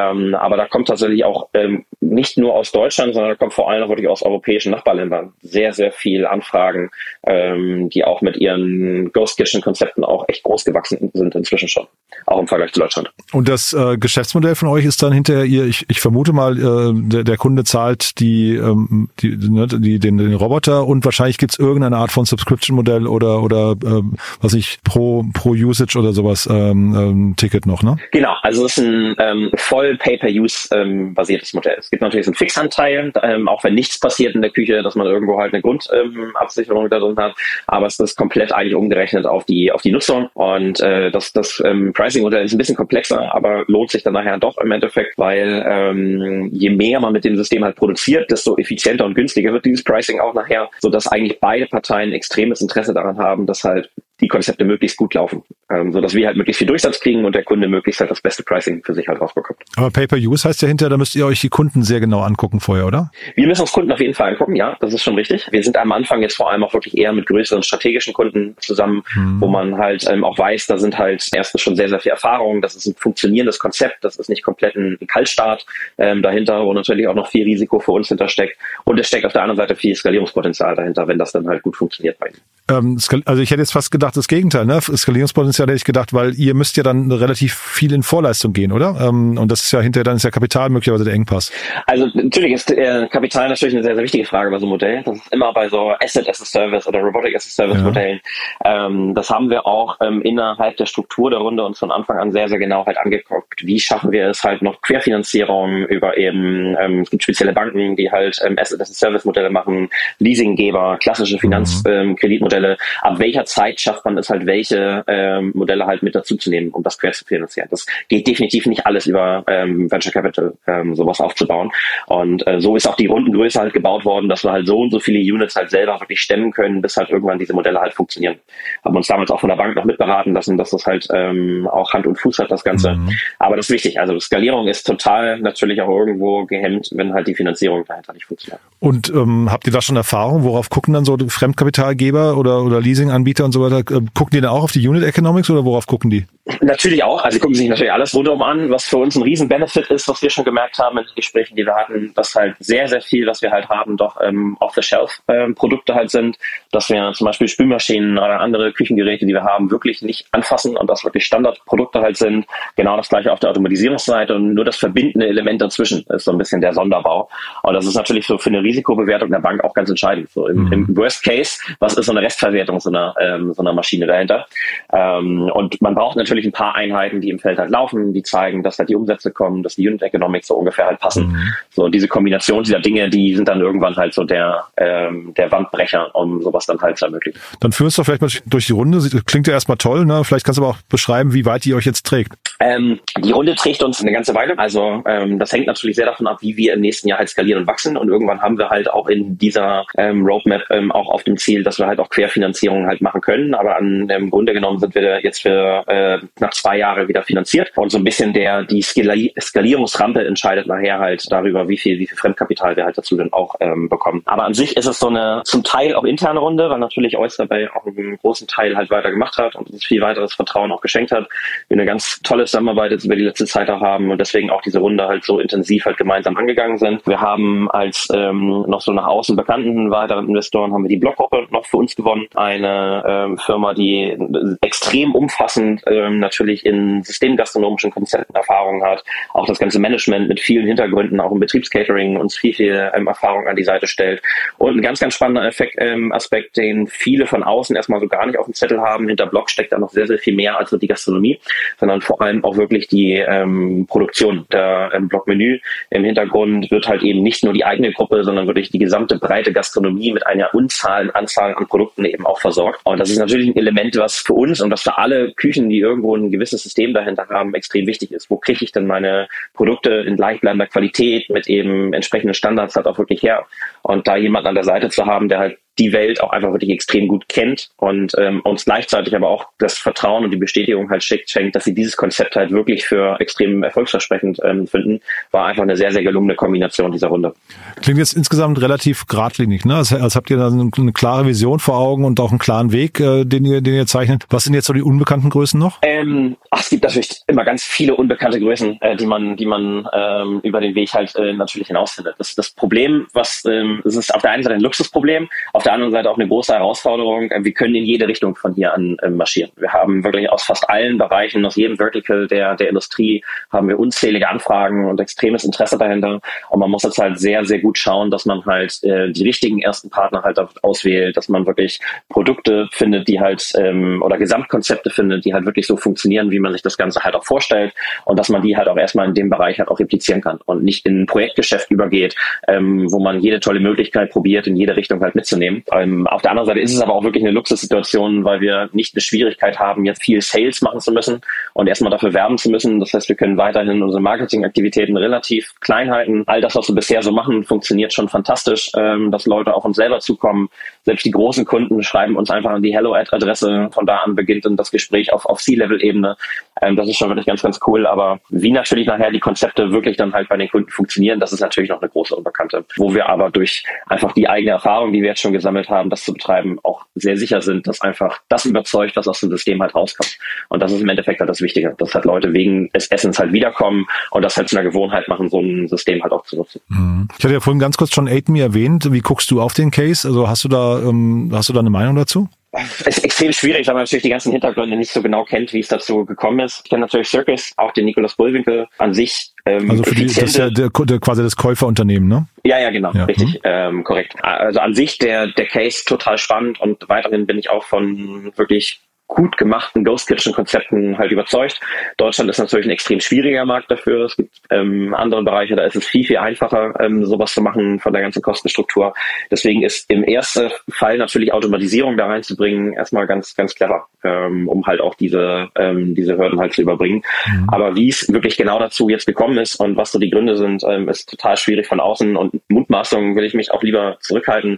Ähm, 0.01 0.35
aber 0.35 0.57
da 0.57 0.67
kommt 0.67 0.87
tatsächlich 0.87 1.23
auch 1.25 1.49
ähm, 1.53 1.85
nicht 1.99 2.37
nur 2.37 2.53
aus 2.53 2.71
Deutschland, 2.71 3.13
sondern 3.13 3.31
da 3.31 3.35
kommt 3.35 3.53
vor 3.53 3.69
allem 3.69 3.83
auch 3.83 3.89
wirklich 3.89 4.07
aus 4.07 4.23
europäischen 4.23 4.71
Nachbarländern 4.71 5.33
sehr, 5.41 5.73
sehr 5.73 5.91
viel 5.91 6.25
Anfragen, 6.25 6.89
ähm, 7.25 7.89
die 7.89 8.03
auch 8.03 8.21
mit 8.21 8.37
ihren 8.37 9.11
Ghost 9.13 9.37
Kitchen 9.37 9.61
Konzepten 9.61 10.03
auch 10.03 10.25
echt 10.27 10.43
groß 10.43 10.65
gewachsen 10.65 11.11
sind 11.13 11.35
inzwischen 11.35 11.67
schon, 11.67 11.87
auch 12.25 12.39
im 12.39 12.47
Vergleich 12.47 12.71
zu 12.73 12.79
Deutschland. 12.79 13.11
Und 13.33 13.47
das 13.47 13.73
äh, 13.73 13.97
Geschäftsmodell 13.97 14.55
von 14.55 14.69
euch 14.69 14.85
ist 14.85 15.03
dann 15.03 15.13
hinterher 15.13 15.45
ihr, 15.45 15.65
ich, 15.65 15.85
ich 15.89 15.99
vermute 15.99 16.33
mal, 16.33 16.57
äh, 16.57 16.93
der, 16.93 17.23
der 17.23 17.37
Kunde 17.37 17.63
zahlt 17.63 18.19
die, 18.19 18.55
ähm, 18.55 19.09
die, 19.19 19.37
ne, 19.37 19.67
die 19.67 19.99
den, 19.99 20.17
den 20.17 20.33
Roboter 20.33 20.85
und 20.85 21.05
wahrscheinlich 21.05 21.37
gibt's 21.37 21.59
irgendeine 21.59 21.97
Art 21.97 22.11
von 22.11 22.25
Subscription-Modell 22.25 23.07
oder 23.07 23.43
oder 23.43 23.75
ähm, 23.83 24.15
was 24.41 24.53
ich 24.53 24.79
pro 24.83 25.25
pro 25.33 25.51
Usage 25.51 25.97
oder 25.97 26.13
sowas 26.13 26.47
ähm, 26.51 26.95
ähm, 26.95 27.33
Ticket 27.35 27.65
noch, 27.65 27.83
ne? 27.83 27.97
Genau, 28.11 28.33
also 28.41 28.65
es 28.65 28.77
ist 28.77 28.83
ein 28.83 29.15
ähm, 29.19 29.51
voll 29.55 29.80
Pay-per-Use 29.97 30.69
ähm, 30.75 31.13
basiertes 31.13 31.53
Modell. 31.53 31.75
Es 31.77 31.89
gibt 31.89 32.01
natürlich 32.01 32.27
einen 32.27 32.35
Fixanteil, 32.35 33.11
ähm, 33.23 33.47
auch 33.47 33.63
wenn 33.63 33.75
nichts 33.75 33.99
passiert 33.99 34.35
in 34.35 34.41
der 34.41 34.51
Küche, 34.51 34.81
dass 34.83 34.95
man 34.95 35.07
irgendwo 35.07 35.37
halt 35.39 35.53
eine 35.53 35.61
Grundabsicherung 35.61 36.85
ähm, 36.85 36.89
da 36.89 36.99
drin 36.99 37.17
hat, 37.17 37.35
aber 37.67 37.87
es 37.87 37.99
ist 37.99 38.17
komplett 38.17 38.51
eigentlich 38.51 38.75
umgerechnet 38.75 39.25
auf 39.25 39.45
die 39.45 39.71
auf 39.71 39.81
die 39.81 39.91
Nutzung 39.91 40.29
und 40.33 40.79
äh, 40.81 41.11
das 41.11 41.33
das 41.33 41.61
ähm, 41.65 41.93
Pricing-Modell 41.93 42.45
ist 42.45 42.53
ein 42.53 42.57
bisschen 42.57 42.75
komplexer, 42.75 43.33
aber 43.33 43.63
lohnt 43.67 43.91
sich 43.91 44.03
dann 44.03 44.13
nachher 44.13 44.37
doch 44.37 44.57
im 44.57 44.71
Endeffekt, 44.71 45.17
weil 45.17 45.65
ähm, 45.67 46.49
je 46.51 46.69
mehr 46.69 46.99
man 46.99 47.13
mit 47.13 47.25
dem 47.25 47.35
System 47.35 47.63
halt 47.63 47.75
produziert, 47.75 48.29
desto 48.31 48.57
effizienter 48.57 49.05
und 49.05 49.15
günstiger 49.15 49.53
wird 49.53 49.65
dieses 49.65 49.83
Pricing 49.83 50.19
auch 50.19 50.33
nachher, 50.33 50.69
so 50.79 50.89
dass 50.89 51.07
eigentlich 51.07 51.39
beide 51.39 51.65
Parteien 51.67 52.11
extremes 52.11 52.61
Interesse 52.61 52.93
daran 52.93 53.17
haben, 53.17 53.45
dass 53.45 53.63
halt 53.63 53.89
die 54.21 54.27
Konzepte 54.27 54.63
möglichst 54.63 54.97
gut 54.97 55.13
laufen, 55.13 55.43
ähm, 55.69 55.91
so 55.91 55.99
dass 55.99 56.13
wir 56.13 56.27
halt 56.27 56.37
möglichst 56.37 56.59
viel 56.59 56.67
Durchsatz 56.67 56.99
kriegen 56.99 57.25
und 57.25 57.33
der 57.33 57.43
Kunde 57.43 57.67
möglichst 57.67 57.99
halt 57.99 58.11
das 58.11 58.21
beste 58.21 58.43
Pricing 58.43 58.83
für 58.83 58.93
sich 58.93 59.07
halt 59.07 59.19
rausbekommt. 59.19 59.59
Aber 59.75 59.89
Pay-per-Use 59.89 60.47
heißt 60.47 60.61
ja 60.61 60.67
hinterher, 60.67 60.89
da 60.89 60.97
müsst 60.97 61.15
ihr 61.15 61.25
euch 61.25 61.41
die 61.41 61.49
Kunden 61.49 61.83
sehr 61.83 61.99
genau 61.99 62.21
angucken 62.21 62.59
vorher, 62.59 62.85
oder? 62.85 63.11
Wir 63.35 63.47
müssen 63.47 63.61
uns 63.61 63.71
Kunden 63.71 63.91
auf 63.91 63.99
jeden 63.99 64.13
Fall 64.13 64.31
angucken, 64.31 64.55
ja, 64.55 64.77
das 64.79 64.93
ist 64.93 65.03
schon 65.03 65.15
richtig. 65.15 65.47
Wir 65.51 65.63
sind 65.63 65.75
am 65.77 65.91
Anfang 65.91 66.21
jetzt 66.21 66.35
vor 66.35 66.51
allem 66.51 66.63
auch 66.63 66.73
wirklich 66.73 66.97
eher 66.97 67.11
mit 67.13 67.25
größeren 67.25 67.63
strategischen 67.63 68.13
Kunden 68.13 68.55
zusammen, 68.59 69.03
hm. 69.13 69.41
wo 69.41 69.47
man 69.47 69.77
halt 69.77 70.05
ähm, 70.09 70.23
auch 70.23 70.37
weiß, 70.37 70.67
da 70.67 70.77
sind 70.77 70.97
halt 70.97 71.27
erstens 71.33 71.61
schon 71.61 71.75
sehr, 71.75 71.89
sehr 71.89 71.99
viel 71.99 72.11
Erfahrung, 72.11 72.61
das 72.61 72.75
ist 72.75 72.85
ein 72.85 72.95
funktionierendes 72.95 73.59
Konzept, 73.59 74.03
das 74.03 74.17
ist 74.17 74.29
nicht 74.29 74.43
komplett 74.43 74.75
ein 74.75 74.97
Kaltstart 75.07 75.65
ähm, 75.97 76.21
dahinter, 76.21 76.65
wo 76.65 76.73
natürlich 76.73 77.07
auch 77.07 77.15
noch 77.15 77.29
viel 77.29 77.43
Risiko 77.43 77.79
für 77.79 77.91
uns 77.91 78.09
hintersteckt. 78.09 78.57
Und 78.85 78.99
es 78.99 79.07
steckt 79.07 79.25
auf 79.25 79.33
der 79.33 79.41
anderen 79.41 79.57
Seite 79.57 79.75
viel 79.75 79.95
Skalierungspotenzial 79.95 80.75
dahinter, 80.75 81.07
wenn 81.07 81.17
das 81.17 81.31
dann 81.31 81.47
halt 81.47 81.63
gut 81.63 81.75
funktioniert 81.75 82.19
bei 82.19 82.27
Ihnen. 82.27 82.41
Ähm, 82.69 82.97
also 83.25 83.41
ich 83.41 83.51
hätte 83.51 83.61
jetzt 83.61 83.73
fast 83.73 83.91
gedacht, 83.91 84.10
das 84.17 84.27
Gegenteil, 84.27 84.65
ne? 84.65 84.79
Skalierungspotenzial 84.81 85.67
hätte 85.67 85.77
ich 85.77 85.83
gedacht, 85.83 86.13
weil 86.13 86.33
ihr 86.35 86.53
müsst 86.53 86.77
ja 86.77 86.83
dann 86.83 87.11
relativ 87.11 87.55
viel 87.55 87.93
in 87.93 88.03
Vorleistung 88.03 88.53
gehen, 88.53 88.71
oder? 88.71 88.97
Ähm, 88.99 89.37
und 89.37 89.51
das 89.51 89.63
ist 89.63 89.71
ja 89.71 89.81
hinterher, 89.81 90.03
dann 90.03 90.15
ist 90.17 90.23
ja 90.23 90.31
Kapital 90.31 90.69
möglicherweise 90.69 91.03
der 91.03 91.13
Engpass. 91.13 91.51
Also 91.85 92.07
natürlich 92.13 92.53
ist 92.53 92.71
äh, 92.71 93.07
Kapital 93.09 93.49
natürlich 93.49 93.75
eine 93.75 93.83
sehr, 93.83 93.95
sehr 93.95 94.03
wichtige 94.03 94.25
Frage 94.25 94.51
bei 94.51 94.59
so 94.59 94.65
einem 94.65 94.71
Modell. 94.71 95.03
Das 95.03 95.15
ist 95.17 95.33
immer 95.33 95.53
bei 95.53 95.69
so 95.69 95.93
Asset 96.01 96.27
as 96.29 96.41
a 96.41 96.45
Service 96.45 96.87
oder 96.87 96.99
Robotic 96.99 97.35
as 97.35 97.45
a 97.45 97.49
Service 97.49 97.77
ja. 97.77 97.83
Modellen. 97.83 98.19
Ähm, 98.65 99.13
das 99.15 99.29
haben 99.29 99.49
wir 99.49 99.65
auch 99.65 99.97
ähm, 100.01 100.21
innerhalb 100.21 100.77
der 100.77 100.85
Struktur 100.85 101.29
der 101.29 101.39
Runde 101.39 101.63
uns 101.63 101.79
von 101.79 101.91
Anfang 101.91 102.17
an 102.17 102.31
sehr, 102.31 102.47
sehr 102.47 102.59
genau 102.59 102.85
halt 102.85 102.97
angeguckt. 102.97 103.65
Wie 103.65 103.79
schaffen 103.79 104.11
wir 104.11 104.27
es 104.27 104.43
halt 104.43 104.61
noch 104.61 104.81
Querfinanzierung 104.81 105.85
über 105.85 106.17
eben, 106.17 106.75
ähm, 106.79 106.99
es 107.01 107.09
gibt 107.09 107.23
spezielle 107.23 107.53
Banken, 107.53 107.95
die 107.95 108.11
halt 108.11 108.39
ähm, 108.45 108.57
Asset 108.57 108.81
as 108.81 108.91
a 108.91 108.93
Service 108.93 109.25
Modelle 109.25 109.49
machen, 109.49 109.89
Leasinggeber, 110.19 110.97
klassische 111.01 111.37
Finanzkreditmodelle. 111.37 112.69
Mhm. 112.69 112.73
Ähm, 112.73 113.11
Ab 113.13 113.19
welcher 113.19 113.45
Zeit 113.45 113.79
schafft 113.79 114.00
man 114.05 114.17
es 114.17 114.29
halt, 114.29 114.45
welche 114.45 115.03
ähm, 115.07 115.51
Modelle 115.53 115.85
halt 115.85 116.03
mit 116.03 116.15
dazu 116.15 116.35
zu 116.35 116.49
nehmen, 116.49 116.69
um 116.71 116.83
das 116.83 116.97
quer 116.97 117.11
zu 117.11 117.25
finanzieren? 117.25 117.67
Das 117.71 117.85
geht 118.09 118.27
definitiv 118.27 118.65
nicht 118.65 118.85
alles 118.85 119.05
über 119.05 119.43
ähm, 119.47 119.91
Venture 119.91 120.11
Capital, 120.11 120.53
ähm, 120.67 120.95
sowas 120.95 121.19
aufzubauen. 121.19 121.71
Und 122.07 122.45
äh, 122.47 122.59
so 122.59 122.75
ist 122.75 122.87
auch 122.87 122.95
die 122.95 123.07
Rundengröße 123.07 123.59
halt 123.59 123.73
gebaut 123.73 124.05
worden, 124.05 124.29
dass 124.29 124.43
wir 124.43 124.51
halt 124.51 124.67
so 124.67 124.79
und 124.79 124.91
so 124.91 124.99
viele 124.99 125.19
Units 125.19 125.55
halt 125.55 125.69
selber 125.69 125.99
wirklich 125.99 126.21
stemmen 126.21 126.51
können, 126.51 126.81
bis 126.81 126.97
halt 126.97 127.09
irgendwann 127.09 127.39
diese 127.39 127.53
Modelle 127.53 127.79
halt 127.79 127.93
funktionieren. 127.93 128.35
Haben 128.83 128.95
uns 128.95 129.07
damals 129.07 129.31
auch 129.31 129.39
von 129.39 129.49
der 129.49 129.55
Bank 129.55 129.75
noch 129.75 129.85
mitberaten 129.85 130.33
lassen, 130.33 130.57
dass 130.57 130.71
das 130.71 130.85
halt 130.85 131.07
ähm, 131.13 131.67
auch 131.71 131.93
Hand 131.93 132.07
und 132.07 132.19
Fuß 132.19 132.39
hat, 132.39 132.51
das 132.51 132.63
Ganze. 132.63 132.93
Mhm. 132.93 133.09
Aber 133.39 133.55
das 133.55 133.67
ist 133.67 133.73
wichtig. 133.73 133.99
Also 133.99 134.19
Skalierung 134.19 134.67
ist 134.67 134.83
total 134.83 135.39
natürlich 135.39 135.81
auch 135.81 135.89
irgendwo 135.89 136.45
gehemmt, 136.45 136.89
wenn 136.93 137.13
halt 137.13 137.27
die 137.27 137.35
Finanzierung 137.35 137.85
dahinter 137.85 138.13
nicht 138.13 138.25
funktioniert. 138.25 138.61
Und 138.79 139.09
ähm, 139.09 139.51
habt 139.51 139.67
ihr 139.67 139.73
da 139.73 139.81
schon 139.81 139.95
Erfahrung? 139.95 140.43
Worauf 140.43 140.69
gucken 140.69 140.93
dann 140.93 141.05
so 141.05 141.17
Fremdkapitalgeber 141.17 142.37
oder, 142.37 142.63
oder 142.63 142.81
Leasinganbieter 142.81 143.45
und 143.45 143.51
so 143.51 143.61
weiter? 143.61 143.83
Äh, 143.91 144.01
gucken 144.13 144.31
die 144.31 144.41
da 144.41 144.51
auch 144.51 144.63
auf 144.63 144.71
die 144.71 144.87
Unit 144.87 145.03
Economics 145.03 145.49
oder 145.49 145.65
worauf 145.65 145.87
gucken 145.87 146.09
die? 146.09 146.25
Natürlich 146.61 147.03
auch. 147.03 147.23
Also 147.23 147.39
gucken 147.39 147.55
sich 147.55 147.69
natürlich 147.69 147.91
alles 147.91 148.15
rundum 148.15 148.41
an, 148.41 148.69
was 148.69 148.85
für 148.85 148.97
uns 148.97 149.15
ein 149.15 149.21
Riesen-Benefit 149.21 149.87
ist, 149.87 150.07
was 150.07 150.21
wir 150.21 150.29
schon 150.29 150.43
gemerkt 150.43 150.79
haben 150.79 150.97
in 150.97 151.05
den 151.05 151.15
Gesprächen, 151.15 151.55
die 151.55 151.65
wir 151.65 151.75
hatten, 151.75 152.13
dass 152.15 152.33
halt 152.33 152.55
sehr, 152.59 152.87
sehr 152.87 153.01
viel, 153.01 153.27
was 153.27 153.41
wir 153.41 153.51
halt 153.51 153.69
haben, 153.69 153.95
doch 153.95 154.17
ähm, 154.21 154.57
Off-the-Shelf-Produkte 154.59 155.91
ähm, 155.91 155.97
halt 155.97 156.09
sind, 156.09 156.37
dass 156.71 156.89
wir 156.89 157.13
zum 157.13 157.25
Beispiel 157.25 157.47
Spülmaschinen 157.47 158.17
oder 158.17 158.39
andere 158.39 158.73
Küchengeräte, 158.73 159.25
die 159.25 159.33
wir 159.33 159.43
haben, 159.43 159.69
wirklich 159.69 160.01
nicht 160.01 160.27
anfassen 160.31 160.75
und 160.75 160.89
das 160.89 161.03
wirklich 161.03 161.25
Standardprodukte 161.25 162.01
halt 162.01 162.17
sind. 162.17 162.45
Genau 162.75 162.97
das 162.97 163.09
gleiche 163.09 163.31
auf 163.31 163.39
der 163.39 163.51
Automatisierungsseite 163.51 164.35
und 164.35 164.53
nur 164.53 164.65
das 164.65 164.77
verbindende 164.77 165.27
Element 165.27 165.61
dazwischen 165.61 166.03
ist 166.09 166.25
so 166.25 166.31
ein 166.31 166.37
bisschen 166.37 166.61
der 166.61 166.73
Sonderbau. 166.73 167.29
Und 167.63 167.73
das 167.73 167.85
ist 167.85 167.95
natürlich 167.95 168.25
so 168.25 168.37
für 168.37 168.49
eine 168.49 168.63
Risikobewertung 168.63 169.29
der 169.29 169.39
Bank 169.39 169.63
auch 169.63 169.73
ganz 169.73 169.89
entscheidend. 169.89 170.31
So 170.31 170.47
im, 170.47 170.65
mhm. 170.65 170.73
im 170.73 170.97
Worst 170.97 171.23
Case, 171.23 171.59
was 171.79 171.95
ist 171.95 172.07
so 172.07 172.11
eine 172.11 172.21
Restverwertung 172.21 172.79
so 172.79 172.89
einer, 172.89 173.15
ähm, 173.21 173.53
so 173.53 173.61
einer 173.61 173.73
Maschine 173.81 174.07
dahinter? 174.07 174.45
Ähm, 174.93 175.49
und 175.53 175.81
man 175.81 175.95
braucht 175.95 176.15
natürlich 176.15 176.45
ein 176.45 176.51
paar 176.51 176.75
Einheiten, 176.75 177.19
die 177.21 177.29
im 177.29 177.39
Feld 177.39 177.57
halt 177.57 177.71
laufen, 177.71 178.13
die 178.13 178.23
zeigen, 178.23 178.63
dass 178.63 178.77
halt 178.79 178.89
die 178.89 178.95
Umsätze 178.95 179.31
kommen, 179.31 179.63
dass 179.63 179.75
die 179.75 179.87
Unit 179.87 180.03
Economics 180.03 180.47
so 180.47 180.55
ungefähr 180.55 180.85
halt 180.85 180.99
passen. 180.99 181.29
Mhm. 181.29 181.53
So 181.71 181.87
diese 181.87 182.07
Kombination 182.07 182.63
dieser 182.63 182.79
Dinge, 182.79 183.09
die 183.09 183.35
sind 183.35 183.47
dann 183.47 183.59
irgendwann 183.59 183.95
halt 183.95 184.13
so 184.13 184.23
der 184.23 184.65
ähm, 184.77 185.33
der 185.35 185.51
Wandbrecher, 185.51 186.13
um 186.15 186.41
sowas 186.41 186.65
dann 186.65 186.79
halt 186.79 186.97
zu 186.97 187.05
ermöglichen. 187.05 187.39
Dann 187.59 187.71
führst 187.71 187.97
du 187.97 188.03
vielleicht 188.03 188.21
mal 188.21 188.29
durch 188.45 188.67
die 188.67 188.73
Runde. 188.73 188.99
Klingt 189.25 189.47
ja 189.47 189.53
erstmal 189.53 189.77
toll, 189.77 190.05
ne? 190.05 190.23
Vielleicht 190.23 190.45
kannst 190.45 190.59
du 190.59 190.63
aber 190.63 190.73
auch 190.73 190.81
beschreiben, 190.89 191.33
wie 191.33 191.45
weit 191.45 191.65
die 191.65 191.73
euch 191.73 191.85
jetzt 191.85 192.05
trägt. 192.05 192.33
Ähm, 192.59 192.99
die 193.17 193.31
Runde 193.31 193.55
trägt 193.55 193.81
uns 193.81 194.01
eine 194.01 194.11
ganze 194.11 194.35
Weile. 194.35 194.57
Also 194.59 195.03
ähm, 195.07 195.39
das 195.39 195.51
hängt 195.51 195.67
natürlich 195.67 195.95
sehr 195.95 196.05
davon 196.05 196.27
ab, 196.27 196.37
wie 196.41 196.55
wir 196.57 196.73
im 196.73 196.81
nächsten 196.81 197.07
Jahr 197.07 197.19
halt 197.19 197.29
skalieren 197.29 197.61
und 197.61 197.67
wachsen. 197.67 197.97
Und 197.97 198.09
irgendwann 198.09 198.41
haben 198.41 198.57
wir 198.57 198.69
halt 198.69 198.89
auch 198.89 199.07
in 199.07 199.37
dieser 199.37 199.85
ähm, 199.97 200.25
Roadmap 200.25 200.63
ähm, 200.69 200.91
auch 200.91 201.09
auf 201.09 201.23
dem 201.23 201.37
Ziel, 201.37 201.63
dass 201.63 201.79
wir 201.79 201.87
halt 201.87 201.99
auch 201.99 202.09
Querfinanzierung 202.09 202.87
halt 202.87 203.01
machen 203.01 203.21
können. 203.21 203.55
Aber 203.61 203.77
an, 203.77 204.09
im 204.09 204.31
Grunde 204.31 204.53
genommen 204.53 204.79
sind 204.79 204.95
wir 204.95 205.21
jetzt 205.21 205.43
für 205.43 205.83
äh, 205.87 206.17
nach 206.39 206.49
zwei 206.49 206.79
Jahren 206.79 207.07
wieder 207.07 207.21
finanziert. 207.21 207.71
Und 207.75 207.91
so 207.91 207.99
ein 207.99 208.03
bisschen 208.03 208.33
der 208.33 208.63
die 208.63 208.81
Skali 208.81 209.33
Skalierungsrampe 209.39 210.25
entscheidet 210.25 210.65
nachher 210.65 210.97
halt 210.97 211.31
darüber, 211.31 211.67
wie 211.67 211.77
viel, 211.77 211.99
wie 211.99 212.07
viel 212.07 212.17
Fremdkapital 212.17 212.75
wir 212.75 212.85
halt 212.85 212.97
dazu 212.97 213.15
dann 213.15 213.31
auch 213.31 213.53
ähm, 213.59 213.87
bekommen. 213.87 214.23
Aber 214.25 214.45
an 214.45 214.55
sich 214.55 214.75
ist 214.77 214.87
es 214.87 214.97
so 214.97 215.09
eine 215.09 215.43
zum 215.45 215.63
Teil 215.63 215.93
auch 215.93 216.05
interne 216.05 216.39
Runde, 216.39 216.71
weil 216.71 216.79
natürlich 216.79 217.15
Oyster 217.19 217.45
dabei 217.51 217.69
auch 217.71 217.85
einen 217.85 218.17
großen 218.17 218.47
Teil 218.47 218.75
halt 218.75 218.89
weiter 218.89 219.11
gemacht 219.11 219.37
hat 219.37 219.55
und 219.55 219.69
uns 219.69 219.85
viel 219.85 220.01
weiteres 220.01 220.33
Vertrauen 220.33 220.71
auch 220.71 220.81
geschenkt 220.81 221.11
hat. 221.11 221.27
Wir 221.67 221.75
eine 221.75 221.85
ganz 221.85 222.19
tolle 222.23 222.45
Zusammenarbeit 222.45 222.91
jetzt 222.91 223.05
über 223.05 223.15
die 223.15 223.23
letzte 223.23 223.45
Zeit 223.45 223.69
auch 223.69 223.81
haben 223.81 224.09
und 224.09 224.19
deswegen 224.19 224.49
auch 224.49 224.61
diese 224.61 224.79
Runde 224.79 225.07
halt 225.07 225.23
so 225.23 225.39
intensiv 225.39 225.85
halt 225.85 225.97
gemeinsam 225.97 226.37
angegangen 226.37 226.77
sind. 226.77 227.05
Wir 227.05 227.21
haben 227.21 227.69
als 227.71 228.07
ähm, 228.13 228.65
noch 228.67 228.81
so 228.81 228.91
nach 228.91 229.05
außen 229.05 229.35
bekannten 229.35 229.91
weiteren 229.91 230.27
Investoren 230.27 230.73
haben 230.73 230.83
wir 230.83 230.89
die 230.89 230.97
Blockgruppe 230.97 231.47
noch 231.51 231.65
für 231.65 231.77
uns 231.77 231.95
gewonnen. 231.95 232.27
Eine 232.35 233.03
ähm, 233.07 233.37
Firma, 233.51 233.73
die 233.73 234.17
extrem 234.61 235.13
umfassend 235.13 235.81
ähm, 235.85 236.19
natürlich 236.19 236.65
in 236.65 237.03
systemgastronomischen 237.03 237.91
Konzepten 237.91 238.33
Erfahrung 238.33 238.81
hat, 238.81 239.03
auch 239.33 239.45
das 239.45 239.59
ganze 239.59 239.77
Management 239.77 240.29
mit 240.29 240.39
vielen 240.39 240.65
Hintergründen, 240.65 241.19
auch 241.19 241.33
im 241.33 241.39
Betriebscatering 241.41 242.15
uns 242.15 242.37
viel, 242.37 242.53
viel 242.53 242.91
ähm, 242.93 243.07
Erfahrung 243.07 243.47
an 243.47 243.57
die 243.57 243.65
Seite 243.65 243.87
stellt. 243.87 244.21
Und 244.57 244.77
ein 244.77 244.81
ganz, 244.81 245.01
ganz 245.01 245.15
spannender 245.15 245.45
Effekt, 245.45 245.75
ähm, 245.79 246.13
Aspekt, 246.13 246.55
den 246.55 246.87
viele 246.87 247.25
von 247.25 247.43
außen 247.43 247.75
erstmal 247.75 247.99
so 247.99 248.07
gar 248.07 248.25
nicht 248.25 248.37
auf 248.37 248.45
dem 248.45 248.53
Zettel 248.53 248.79
haben. 248.79 249.09
Hinter 249.09 249.25
Block 249.25 249.49
steckt 249.49 249.73
da 249.73 249.79
noch 249.79 249.89
sehr, 249.89 250.07
sehr 250.07 250.17
viel 250.17 250.35
mehr 250.35 250.57
als 250.57 250.71
nur 250.71 250.79
die 250.79 250.87
Gastronomie, 250.87 251.37
sondern 251.77 251.99
vor 251.99 252.21
allem 252.21 252.45
auch 252.45 252.55
wirklich 252.55 252.87
die 252.87 253.15
ähm, 253.15 253.85
Produktion. 253.89 254.45
Der 254.53 254.91
ähm, 254.93 255.09
Blockmenü 255.09 255.59
im 255.89 256.05
Hintergrund 256.05 256.71
wird 256.71 256.87
halt 256.87 257.03
eben 257.03 257.21
nicht 257.21 257.43
nur 257.43 257.51
die 257.51 257.65
eigene 257.65 257.91
Gruppe, 257.91 258.23
sondern 258.23 258.47
wirklich 258.47 258.69
die 258.69 258.79
gesamte 258.79 259.17
breite 259.17 259.51
Gastronomie 259.51 260.13
mit 260.13 260.25
einer 260.25 260.55
unzahlen 260.55 261.11
Anzahl 261.11 261.53
an 261.55 261.67
Produkten 261.67 262.05
eben 262.05 262.25
auch 262.25 262.39
versorgt. 262.39 262.79
Und 262.85 262.99
das 262.99 263.09
ist 263.09 263.17
natürlich 263.17 263.40
ein 263.49 263.55
Element, 263.55 263.95
was 263.97 264.17
für 264.17 264.33
uns 264.33 264.61
und 264.61 264.71
was 264.71 264.81
für 264.81 264.97
alle 264.97 265.31
Küchen, 265.33 265.69
die 265.69 265.79
irgendwo 265.79 266.15
ein 266.15 266.31
gewisses 266.31 266.63
System 266.63 266.93
dahinter 266.93 267.27
haben, 267.29 267.53
extrem 267.53 267.87
wichtig 267.87 268.11
ist. 268.11 268.29
Wo 268.29 268.37
kriege 268.37 268.63
ich 268.63 268.71
denn 268.71 268.87
meine 268.87 269.27
Produkte 269.53 269.91
in 269.91 270.15
gleichbleibender 270.15 270.67
Qualität 270.67 271.29
mit 271.29 271.47
eben 271.47 271.93
entsprechenden 271.93 272.33
Standards 272.33 272.75
halt 272.75 272.87
auch 272.87 272.97
wirklich 272.97 273.23
her? 273.23 273.45
Und 273.81 274.07
da 274.07 274.15
jemanden 274.15 274.47
an 274.47 274.55
der 274.55 274.63
Seite 274.63 274.89
zu 274.89 275.05
haben, 275.05 275.29
der 275.29 275.39
halt 275.39 275.57
die 275.81 275.91
Welt 275.93 276.21
auch 276.21 276.31
einfach 276.31 276.51
wirklich 276.51 276.69
extrem 276.69 277.07
gut 277.07 277.27
kennt 277.27 277.71
und 277.77 278.13
ähm, 278.19 278.41
uns 278.41 278.65
gleichzeitig 278.65 279.15
aber 279.15 279.29
auch 279.29 279.47
das 279.57 279.79
Vertrauen 279.79 280.23
und 280.23 280.31
die 280.31 280.37
Bestätigung 280.37 280.89
halt 280.91 281.03
schickt, 281.03 281.29
schenkt, 281.29 281.55
dass 281.55 281.63
sie 281.63 281.73
dieses 281.73 281.97
Konzept 281.97 282.35
halt 282.35 282.51
wirklich 282.51 282.85
für 282.85 283.19
extrem 283.19 283.63
erfolgsversprechend 283.63 284.39
ähm, 284.43 284.67
finden, 284.67 285.01
war 285.31 285.47
einfach 285.47 285.63
eine 285.63 285.75
sehr, 285.75 285.91
sehr 285.91 286.03
gelungene 286.03 286.35
Kombination 286.35 286.91
dieser 286.91 287.07
Runde. 287.07 287.33
Klingt 287.81 287.97
jetzt 287.97 288.13
insgesamt 288.13 288.61
relativ 288.61 289.07
geradlinig, 289.07 289.65
ne? 289.65 289.75
Als, 289.75 289.91
als 289.91 290.15
habt 290.15 290.29
ihr 290.29 290.37
da 290.37 290.47
eine, 290.47 290.91
klare 290.93 291.25
Vision 291.25 291.59
vor 291.59 291.77
Augen 291.77 292.05
und 292.05 292.19
auch 292.19 292.29
einen 292.29 292.39
klaren 292.39 292.71
Weg, 292.71 292.99
äh, 292.99 293.25
den 293.25 293.43
ihr, 293.45 293.61
den 293.61 293.73
ihr 293.73 293.87
zeichnet. 293.87 294.25
Was 294.29 294.43
sind 294.43 294.53
jetzt 294.53 294.67
so 294.67 294.73
die 294.73 294.83
unbekannten 294.83 295.31
Größen 295.31 295.59
noch? 295.59 295.79
Ähm, 295.81 296.37
ach, 296.51 296.61
es 296.61 296.69
gibt 296.69 296.83
natürlich 296.83 297.21
immer 297.25 297.43
ganz 297.43 297.63
viele 297.63 297.95
unbekannte 297.95 298.39
Größen, 298.39 298.79
äh, 298.81 298.95
die 298.95 299.07
man, 299.07 299.35
die 299.35 299.47
man 299.47 299.87
ähm, 299.93 300.41
über 300.43 300.61
den 300.61 300.75
Weg 300.75 300.93
halt 300.93 301.15
äh, 301.15 301.33
natürlich 301.33 301.69
hinausfindet. 301.69 302.15
Das, 302.19 302.35
das 302.35 302.51
Problem, 302.51 303.07
was 303.13 303.43
ähm, 303.45 303.81
es 303.83 303.95
ist 303.95 304.13
auf 304.13 304.21
der 304.21 304.31
einen 304.31 304.43
Seite 304.43 304.55
ein 304.55 304.61
Luxusproblem, 304.61 305.27
auf 305.53 305.63
der 305.63 305.70
anderen 305.71 305.91
Seite 305.91 306.09
auch 306.09 306.17
eine 306.17 306.27
große 306.27 306.53
Herausforderung. 306.53 307.31
Äh, 307.31 307.43
wir 307.43 307.53
können 307.53 307.75
in 307.75 307.85
jede 307.85 308.07
Richtung 308.07 308.35
von 308.35 308.53
hier 308.53 308.73
an 308.73 308.97
äh, 309.01 309.09
marschieren. 309.09 309.51
Wir 309.57 309.71
haben 309.71 310.03
wirklich 310.03 310.29
aus 310.29 310.43
fast 310.43 310.69
allen 310.69 310.97
Bereichen, 310.97 311.45
aus 311.45 311.55
jedem 311.55 311.77
Vertical 311.77 312.27
der, 312.27 312.55
der 312.55 312.69
Industrie, 312.69 313.23
haben 313.51 313.67
wir 313.67 313.79
unzählige 313.79 314.27
Anfragen 314.27 314.89
und 314.89 314.99
extremes 314.99 315.43
Interesse 315.43 315.77
dahinter. 315.77 316.19
Und 316.49 316.59
man 316.59 316.69
muss 316.69 316.83
jetzt 316.83 316.97
halt 316.97 317.19
sehr, 317.19 317.43
sehr 317.45 317.59
gut 317.59 317.77
schauen, 317.77 318.11
dass 318.11 318.25
man 318.25 318.45
halt 318.45 318.83
äh, 318.83 319.11
die 319.11 319.23
richtigen 319.23 319.61
ersten 319.61 319.89
Partner 319.89 320.23
halt 320.23 320.39
auswählt, 320.63 321.17
dass 321.17 321.29
man 321.29 321.45
wirklich 321.45 321.79
Produkte 322.09 322.67
findet, 322.71 323.07
die 323.07 323.19
halt 323.19 323.51
ähm, 323.57 324.01
oder 324.01 324.17
Gesamtkonzepte 324.17 324.89
findet, 324.89 325.25
die 325.25 325.33
halt 325.33 325.45
wirklich 325.45 325.67
so 325.67 325.77
funktionieren, 325.77 326.31
wie 326.31 326.39
man 326.39 326.53
sich 326.53 326.61
das 326.61 326.77
Ganze 326.77 327.01
halt 327.01 327.15
auch 327.15 327.25
vorstellt 327.25 327.73
und 328.05 328.17
dass 328.17 328.29
man 328.29 328.41
die 328.41 328.55
halt 328.57 328.67
auch 328.67 328.77
erstmal 328.77 329.07
in 329.07 329.13
dem 329.13 329.29
Bereich 329.29 329.59
halt 329.59 329.69
auch 329.69 329.79
replizieren 329.79 330.21
kann 330.21 330.39
und 330.45 330.63
nicht 330.63 330.85
in 330.85 331.01
ein 331.01 331.05
Projektgeschäft 331.05 331.69
übergeht, 331.71 332.15
ähm, 332.47 332.91
wo 332.91 332.99
man 332.99 333.19
jede 333.19 333.39
tolle 333.39 333.59
Möglichkeit 333.59 334.11
probiert, 334.11 334.47
in 334.47 334.55
jede 334.55 334.75
Richtung 334.75 335.01
halt 335.01 335.15
mitzunehmen. 335.15 335.50
Ähm, 335.71 336.07
auf 336.07 336.21
der 336.21 336.31
anderen 336.31 336.47
Seite 336.47 336.59
ist 336.59 336.73
es 336.73 336.81
aber 336.81 336.93
auch 336.93 337.03
wirklich 337.03 337.23
eine 337.23 337.31
Luxussituation, 337.31 338.23
weil 338.23 338.41
wir 338.41 338.69
nicht 338.73 338.95
eine 338.95 339.01
Schwierigkeit 339.01 339.59
haben, 339.59 339.85
jetzt 339.85 340.03
viel 340.03 340.21
Sales 340.21 340.61
machen 340.61 340.79
zu 340.79 340.91
müssen 340.91 341.21
und 341.53 341.67
erstmal 341.67 341.91
dafür 341.91 342.13
werben 342.13 342.37
zu 342.37 342.49
müssen. 342.49 342.79
Das 342.79 342.93
heißt, 342.93 343.09
wir 343.09 343.15
können 343.15 343.37
weiterhin 343.37 343.81
unsere 343.81 344.01
Marketingaktivitäten 344.01 344.97
relativ 344.97 345.53
klein 345.59 345.91
halten. 345.91 346.23
All 346.27 346.41
das, 346.41 346.55
was 346.55 346.67
wir 346.67 346.75
bisher 346.75 347.01
so 347.01 347.11
machen, 347.11 347.43
funktioniert 347.43 347.93
schon 347.93 348.09
fantastisch, 348.09 348.71
ähm, 348.77 349.11
dass 349.11 349.25
Leute 349.25 349.53
auch 349.55 349.65
uns 349.65 349.77
selber 349.77 349.99
zukommen. 349.99 350.49
Selbst 350.83 351.05
die 351.05 351.11
großen 351.11 351.45
Kunden 351.45 351.83
schreiben 351.83 352.15
uns 352.15 352.29
einfach 352.29 352.51
an 352.51 352.63
die 352.63 352.73
Hello-Ad-Adresse. 352.73 353.69
Von 353.71 353.85
da 353.85 353.97
an 353.97 354.15
beginnt 354.15 354.45
dann 354.45 354.57
das 354.57 354.71
Gespräch 354.71 355.13
auf, 355.13 355.25
auf 355.25 355.41
C-Level-Ebene. 355.41 356.15
Ähm, 356.61 356.75
das 356.75 356.87
ist 356.87 356.97
schon 356.97 357.09
wirklich 357.09 357.25
ganz, 357.25 357.41
ganz 357.41 357.59
cool. 357.67 357.85
Aber 357.87 358.19
wie 358.29 358.51
natürlich 358.51 358.87
nachher 358.87 359.11
die 359.11 359.19
Konzepte 359.19 359.71
wirklich 359.71 359.97
dann 359.97 360.13
halt 360.13 360.29
bei 360.29 360.37
den 360.37 360.49
Kunden 360.49 360.69
funktionieren, 360.69 361.19
das 361.19 361.33
ist 361.33 361.39
natürlich 361.39 361.69
noch 361.69 361.81
eine 361.81 361.89
große 361.89 362.15
Unbekannte. 362.15 362.63
Wo 362.77 362.93
wir 362.93 363.09
aber 363.09 363.29
durch 363.29 363.63
einfach 363.87 364.11
die 364.13 364.29
eigene 364.29 364.51
Erfahrung, 364.51 364.93
die 364.93 365.01
wir 365.01 365.09
jetzt 365.09 365.21
schon 365.21 365.33
gesammelt 365.33 365.69
haben, 365.69 365.89
das 365.89 366.03
zu 366.03 366.13
betreiben, 366.13 366.59
auch 366.63 366.85
sehr 366.95 367.17
sicher 367.17 367.41
sind, 367.41 367.67
dass 367.67 367.81
einfach 367.81 368.19
das 368.29 368.45
überzeugt, 368.45 368.95
was 368.95 369.07
aus 369.07 369.19
dem 369.19 369.29
System 369.29 369.61
halt 369.61 369.75
rauskommt. 369.75 370.17
Und 370.49 370.61
das 370.61 370.71
ist 370.71 370.81
im 370.81 370.89
Endeffekt 370.89 371.19
halt 371.19 371.29
das 371.29 371.41
Wichtige, 371.41 371.75
dass 371.77 371.93
halt 371.93 372.05
Leute 372.05 372.33
wegen 372.33 372.69
des 372.69 372.87
Essens 372.87 373.19
halt 373.19 373.33
wiederkommen 373.33 373.87
und 374.11 374.21
das 374.21 374.37
halt 374.37 374.49
zu 374.49 374.57
einer 374.57 374.69
Gewohnheit 374.69 375.07
machen, 375.07 375.29
so 375.29 375.39
ein 375.39 375.67
System 375.67 376.01
halt 376.03 376.13
auch 376.13 376.23
zu 376.25 376.37
nutzen. 376.37 376.61
Mhm. 376.67 377.07
Ich 377.17 377.23
hatte 377.23 377.33
ja 377.33 377.39
vorhin 377.39 377.59
ganz 377.59 377.77
kurz 377.77 377.93
schon 377.93 378.07
Aid 378.07 378.29
Me 378.29 378.41
erwähnt. 378.41 378.91
Wie 378.91 378.99
guckst 378.99 379.31
du 379.31 379.41
auf 379.41 379.53
den 379.53 379.71
Case? 379.71 380.07
Also 380.07 380.27
hast 380.27 380.43
du 380.43 380.47
da, 380.47 380.79
ähm, 380.79 381.31
hast 381.33 381.49
du 381.49 381.53
da 381.53 381.59
eine 381.59 381.69
Meinung 381.69 381.95
dazu? 381.95 382.29
Es 382.85 382.97
ist 382.97 383.03
extrem 383.05 383.31
schwierig, 383.31 383.67
weil 383.67 383.73
man 383.73 383.83
natürlich 383.83 384.03
die 384.03 384.09
ganzen 384.09 384.31
Hintergründe 384.31 384.75
nicht 384.75 384.91
so 384.91 385.01
genau 385.01 385.23
kennt, 385.23 385.53
wie 385.53 385.59
es 385.59 385.67
dazu 385.67 386.05
gekommen 386.05 386.39
ist. 386.41 386.61
Ich 386.63 386.69
kenne 386.69 386.81
natürlich 386.81 387.07
Circus, 387.07 387.53
auch 387.57 387.71
den 387.71 387.85
Nikolaus 387.85 388.15
Bullwinkel 388.15 388.67
an 388.77 388.93
sich. 388.93 389.31
Ähm, 389.45 389.71
also 389.71 389.83
für 389.83 389.95
die, 389.95 390.05
das 390.05 390.17
ist 390.17 390.37
ja 390.37 390.49
der, 390.49 390.69
der, 390.69 390.99
quasi 390.99 391.23
das 391.23 391.35
Käuferunternehmen, 391.35 392.07
ne? 392.09 392.27
Ja, 392.43 392.59
ja, 392.59 392.69
genau, 392.69 392.91
ja. 392.93 393.05
richtig, 393.05 393.35
hm. 393.35 393.41
ähm, 393.43 393.83
korrekt. 393.83 394.15
Also 394.21 394.59
an 394.59 394.73
sich 394.73 394.97
der, 394.97 395.27
der 395.27 395.45
Case 395.47 395.83
total 395.85 396.17
spannend 396.17 396.59
und 396.59 396.89
weiterhin 396.89 397.25
bin 397.25 397.39
ich 397.39 397.49
auch 397.49 397.63
von 397.63 398.31
wirklich 398.35 398.81
gut 399.11 399.37
gemachten 399.37 399.83
Ghost 399.83 400.07
Kitchen 400.07 400.33
Konzepten 400.33 400.97
halt 400.97 401.11
überzeugt. 401.11 401.59
Deutschland 401.97 402.29
ist 402.29 402.39
natürlich 402.39 402.65
ein 402.65 402.71
extrem 402.71 403.01
schwieriger 403.01 403.45
Markt 403.45 403.69
dafür. 403.69 404.05
Es 404.05 404.15
gibt 404.15 404.33
ähm, 404.49 404.93
andere 404.93 405.21
Bereiche, 405.23 405.57
da 405.57 405.65
ist 405.65 405.75
es 405.75 405.85
viel, 405.85 406.05
viel 406.05 406.17
einfacher, 406.17 406.73
ähm, 406.79 407.03
sowas 407.03 407.33
zu 407.33 407.41
machen 407.41 407.79
von 407.79 407.91
der 407.91 408.01
ganzen 408.01 408.21
Kostenstruktur. 408.21 408.93
Deswegen 409.29 409.63
ist 409.63 409.89
im 409.89 410.05
ersten 410.05 410.49
Fall 410.69 410.97
natürlich 410.97 411.33
Automatisierung 411.33 411.97
da 411.97 412.07
reinzubringen 412.07 412.71
erstmal 412.71 413.05
ganz, 413.05 413.35
ganz 413.35 413.53
clever, 413.53 413.85
ähm, 414.05 414.47
um 414.47 414.65
halt 414.65 414.79
auch 414.79 414.95
diese, 414.95 415.49
ähm, 415.55 415.93
diese 415.93 416.17
Hürden 416.17 416.39
halt 416.39 416.53
zu 416.53 416.61
überbringen. 416.61 417.03
Mhm. 417.27 417.49
Aber 417.49 417.75
wie 417.75 417.89
es 417.89 418.11
wirklich 418.11 418.37
genau 418.37 418.59
dazu 418.59 418.87
jetzt 418.87 419.07
gekommen 419.07 419.37
ist 419.39 419.57
und 419.57 419.75
was 419.75 419.91
so 419.91 419.99
die 419.99 420.09
Gründe 420.09 420.37
sind, 420.37 420.63
ähm, 420.65 420.87
ist 420.87 421.09
total 421.09 421.35
schwierig 421.35 421.67
von 421.67 421.81
außen 421.81 422.15
und 422.15 422.41
Mutmaßungen 422.47 423.17
will 423.17 423.25
ich 423.25 423.33
mich 423.33 423.51
auch 423.51 423.61
lieber 423.61 423.97
zurückhalten. 423.99 424.57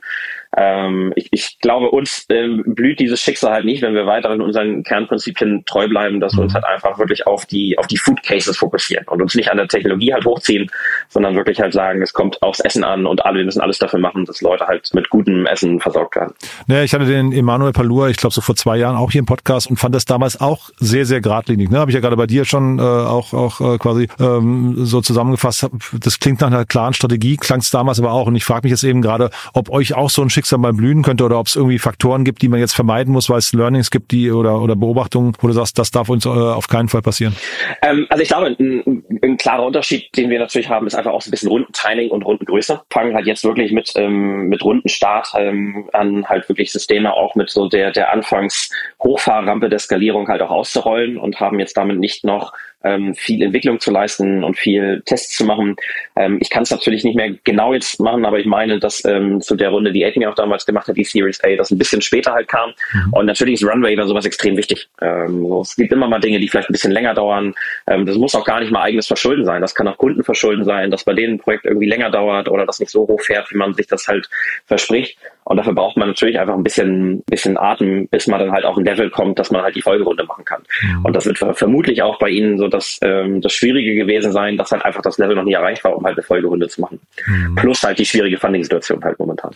Ähm, 0.56 1.14
ich, 1.16 1.28
ich 1.32 1.60
glaube, 1.60 1.90
uns 1.90 2.26
ähm, 2.30 2.64
blüht 2.66 3.00
dieses 3.00 3.22
Schicksal 3.22 3.54
halt 3.54 3.66
nicht, 3.66 3.82
wenn 3.82 3.96
wir 3.96 4.06
weiterhin 4.06 4.42
unseren 4.42 4.84
Kernprinzipien 4.84 5.64
treu 5.66 5.88
bleiben, 5.88 6.20
dass 6.20 6.36
wir 6.36 6.42
uns 6.44 6.54
mhm. 6.54 6.56
halt 6.56 6.66
einfach 6.66 7.00
wirklich 7.00 7.26
auf 7.26 7.46
die, 7.46 7.78
auf 7.78 7.88
die 7.88 7.98
Food 7.98 8.22
Cases 8.24 8.56
fokussieren 8.56 9.06
und 9.08 9.22
uns 9.22 9.36
nicht 9.36 9.50
an 9.50 9.58
der 9.58 9.68
Technologie 9.68 10.14
halt 10.14 10.26
hochziehen, 10.26 10.70
sondern 11.10 11.36
wirklich 11.36 11.60
halt 11.60 11.74
sagen, 11.74 12.02
es 12.02 12.14
kommt 12.14 12.42
aufs 12.42 12.60
Essen 12.60 12.84
an 12.84 13.06
und 13.06 13.26
alle, 13.26 13.40
wir 13.40 13.46
müssen 13.46 13.62
alles 13.62 13.80
dafür 13.80 14.00
machen, 14.00 14.26
dass 14.26 14.42
Leute 14.42 14.68
halt 14.68 14.90
mit 14.94 15.10
gutem 15.10 15.46
Essen 15.46 15.80
versorgt 15.80 16.16
werden. 16.16 16.34
Naja, 16.68 16.84
ich 16.84 16.94
hatte 16.94 17.06
den 17.06 17.32
Emanuel 17.32 17.74
Palua, 17.74 18.10
ich 18.10 18.18
glaube 18.18 18.34
so 18.34 18.42
vor 18.42 18.56
zwei 18.56 18.78
Jahren 18.78 18.96
auch 18.96 19.12
hier 19.12 19.20
im 19.20 19.26
Podcast 19.26 19.70
und 19.70 19.78
fand 19.78 19.96
das 19.96 20.06
damals 20.06 20.40
auch 20.40 20.70
sehr, 20.78 21.06
sehr 21.06 21.22
geradlinig. 21.22 21.70
Ne? 21.72 21.80
Habe 21.80 21.92
ich 21.92 21.96
ja 21.96 22.02
gerade 22.02 22.18
bei 22.18 22.28
dir 22.28 22.46
schon 22.46 22.80
äh, 22.80 22.82
auch, 22.82 23.34
auch 23.34 23.60
äh, 23.60 23.78
quasi 23.78 24.08
ähm, 24.20 24.86
so 24.86 25.02
zusammengefasst. 25.02 25.68
Das 26.00 26.20
klingt 26.20 26.42
nach 26.42 26.48
einer 26.48 26.66
klaren 26.66 26.94
Strategie, 26.94 27.38
klang 27.38 27.60
es 27.60 27.72
damals 27.72 28.00
aber 28.00 28.12
auch. 28.12 28.28
Und 28.28 28.36
ich 28.36 28.46
frage 28.46 28.66
mich 28.66 28.72
jetzt 28.72 28.84
eben 28.84 29.02
gerade, 29.02 29.30
ob 29.54 29.70
euch 29.70 29.96
auch 29.96 30.10
so 30.10 30.22
ein 30.22 30.30
Schicksal 30.30 30.43
mal 30.52 30.74
blühen 30.74 31.04
könnte 31.04 31.24
oder 31.24 31.40
ob 31.40 31.48
es 31.48 31.56
irgendwie 31.56 31.80
Faktoren 31.80 32.24
gibt, 32.24 32.42
die 32.42 32.48
man 32.48 32.60
jetzt 32.60 32.74
vermeiden 32.74 33.14
muss, 33.14 33.30
weil 33.30 33.40
es 33.40 33.54
Learnings 33.54 33.92
gibt, 33.92 34.12
die 34.12 34.32
oder, 34.32 34.62
oder 34.62 34.76
Beobachtungen, 34.76 35.34
wo 35.40 35.48
du 35.48 35.54
sagst, 35.54 35.78
das 35.78 35.92
darf 35.92 36.10
uns 36.10 36.26
äh, 36.26 36.30
auf 36.30 36.68
keinen 36.68 36.90
Fall 36.90 37.02
passieren? 37.02 37.36
Ähm, 37.82 38.06
also 38.10 38.22
ich 38.22 38.30
glaube, 38.30 38.56
ein, 38.60 39.04
ein, 39.22 39.38
klarer 39.38 39.66
Unterschied, 39.66 40.10
den 40.16 40.30
wir 40.30 40.40
natürlich 40.40 40.70
haben, 40.70 40.88
ist 40.88 40.96
einfach 40.96 41.12
auch 41.12 41.22
so 41.22 41.30
ein 41.30 41.32
bisschen 41.32 41.50
Rundentiming 41.50 42.10
und 42.10 42.24
Rundengröße. 42.24 42.82
Fangen 42.90 43.14
halt 43.14 43.28
jetzt 43.28 43.44
wirklich 43.44 43.72
mit, 43.72 43.94
ähm, 43.96 44.48
mit 44.48 44.64
Rundenstart 44.64 45.34
ähm, 45.36 45.90
an, 45.94 46.28
halt 46.28 46.48
wirklich 46.50 46.72
Systeme 46.72 47.14
auch 47.14 47.36
mit 47.36 47.50
so 47.50 47.68
der, 47.68 47.92
der 47.92 48.12
Anfangs 48.12 48.70
Hochfahrrampe 49.02 49.70
der 49.70 49.80
Skalierung 49.80 50.28
halt 50.28 50.42
auch 50.42 50.52
auszurollen 50.52 51.18
und 51.18 51.40
haben 51.40 51.60
jetzt 51.60 51.78
damit 51.78 52.00
nicht 52.00 52.24
noch 52.24 52.54
ähm, 52.84 53.16
viel 53.16 53.42
Entwicklung 53.42 53.80
zu 53.80 53.92
leisten 53.92 54.44
und 54.44 54.58
viel 54.58 55.02
Tests 55.06 55.36
zu 55.38 55.46
machen. 55.46 55.76
Ähm, 56.16 56.38
ich 56.42 56.50
kann 56.50 56.64
es 56.64 56.72
natürlich 56.72 57.04
nicht 57.04 57.16
mehr 57.16 57.32
genau 57.44 57.74
jetzt 57.74 58.00
machen, 58.00 58.26
aber 58.26 58.40
ich 58.40 58.46
meine, 58.46 58.80
dass 58.80 59.04
ähm, 59.06 59.42
zu 59.42 59.56
der 59.56 59.70
Runde, 59.70 59.92
die 59.92 60.04
Aiden 60.06 60.26
auch 60.26 60.36
damals 60.36 60.66
gemacht 60.66 60.88
hat, 60.88 60.98
die 60.98 61.04
Series 61.04 61.44
A, 61.44 61.56
das 61.56 61.72
ein 61.72 61.78
bisschen 61.78 62.02
später 62.02 62.34
halt 62.34 62.48
kam. 62.48 62.74
Mhm. 62.94 63.14
Und 63.14 63.26
natürlich 63.26 63.62
ist 63.62 63.68
Runway 63.68 63.96
dann 63.96 64.08
sowas 64.08 64.26
extrem 64.26 64.58
wichtig. 64.58 64.90
Ähm, 65.02 65.48
so, 65.48 65.62
es 65.62 65.76
gibt 65.76 65.92
immer 65.92 66.08
mal 66.08 66.20
Dinge, 66.20 66.40
die 66.40 66.48
vielleicht 66.48 66.70
ein 66.70 66.74
bisschen 66.74 66.92
länger 66.92 67.14
dauern. 67.14 67.54
Ähm, 67.88 68.06
das 68.06 68.18
muss 68.18 68.36
auch 68.36 68.46
gar 68.46 68.60
nicht 68.60 68.72
mal 68.72 68.82
eigenes 68.82 69.08
Verschulden 69.08 69.46
sein. 69.46 69.62
Das 69.62 69.76
kann 69.76 69.88
auch 69.88 69.98
Kundenverschulden 69.98 70.66
sein, 70.66 70.92
dass 70.92 71.04
bei 71.04 71.14
denen 71.14 71.36
ein 71.36 71.40
Projekt 71.40 71.66
irgendwie 71.66 71.88
länger 71.88 72.10
dauert 72.10 72.50
oder 72.50 72.66
das 72.66 72.80
nicht 72.80 72.92
so 72.92 73.08
hoch 73.08 73.22
fährt, 73.22 73.50
wie 73.52 73.58
man 73.58 73.74
sich 73.74 73.88
das 73.88 74.08
halt 74.08 74.30
verspricht. 74.66 75.18
Und 75.46 75.58
dafür 75.58 75.74
braucht 75.74 75.98
man 75.98 76.08
natürlich 76.08 76.40
einfach 76.40 76.54
ein 76.54 76.64
bisschen, 76.64 77.24
bisschen 77.24 77.58
Atem, 77.58 78.08
bis 78.08 78.28
man 78.28 78.40
dann 78.40 78.52
halt 78.52 78.66
auch 78.66 78.78
ein 78.78 78.86
Level 78.86 79.10
kommt, 79.10 79.40
dass 79.40 79.52
man 79.52 79.62
halt 79.62 79.76
die 79.76 79.82
Folgerunde 79.82 80.24
machen 80.24 80.46
kann. 80.46 80.62
Mhm. 80.82 81.06
Und 81.06 81.16
das 81.16 81.26
wird 81.26 81.38
vermutlich 81.38 82.02
auch 82.02 82.18
bei 82.20 82.30
Ihnen 82.30 82.58
so 82.58 82.68
das, 82.68 83.00
ähm, 83.02 83.42
das 83.42 83.54
Schwierige 83.54 83.96
gewesen 83.96 84.32
sein, 84.32 84.58
dass 84.58 84.72
halt 84.72 84.86
einfach 84.86 85.02
das 85.02 85.18
Level 85.18 85.36
noch 85.36 85.44
nie 85.44 85.54
erreicht 85.54 85.84
war, 85.84 85.96
um 85.96 86.06
halt 86.06 86.18
eine 86.18 86.24
Folgerunde 86.24 86.68
zu 86.68 86.82
machen. 86.82 87.00
Mhm. 87.28 87.56
Plus 87.56 87.84
halt 87.84 88.00
die 88.00 88.06
schwierige 88.06 88.38
Funding-Situation 88.38 89.04
halt 89.04 89.20
momentan. 89.20 89.52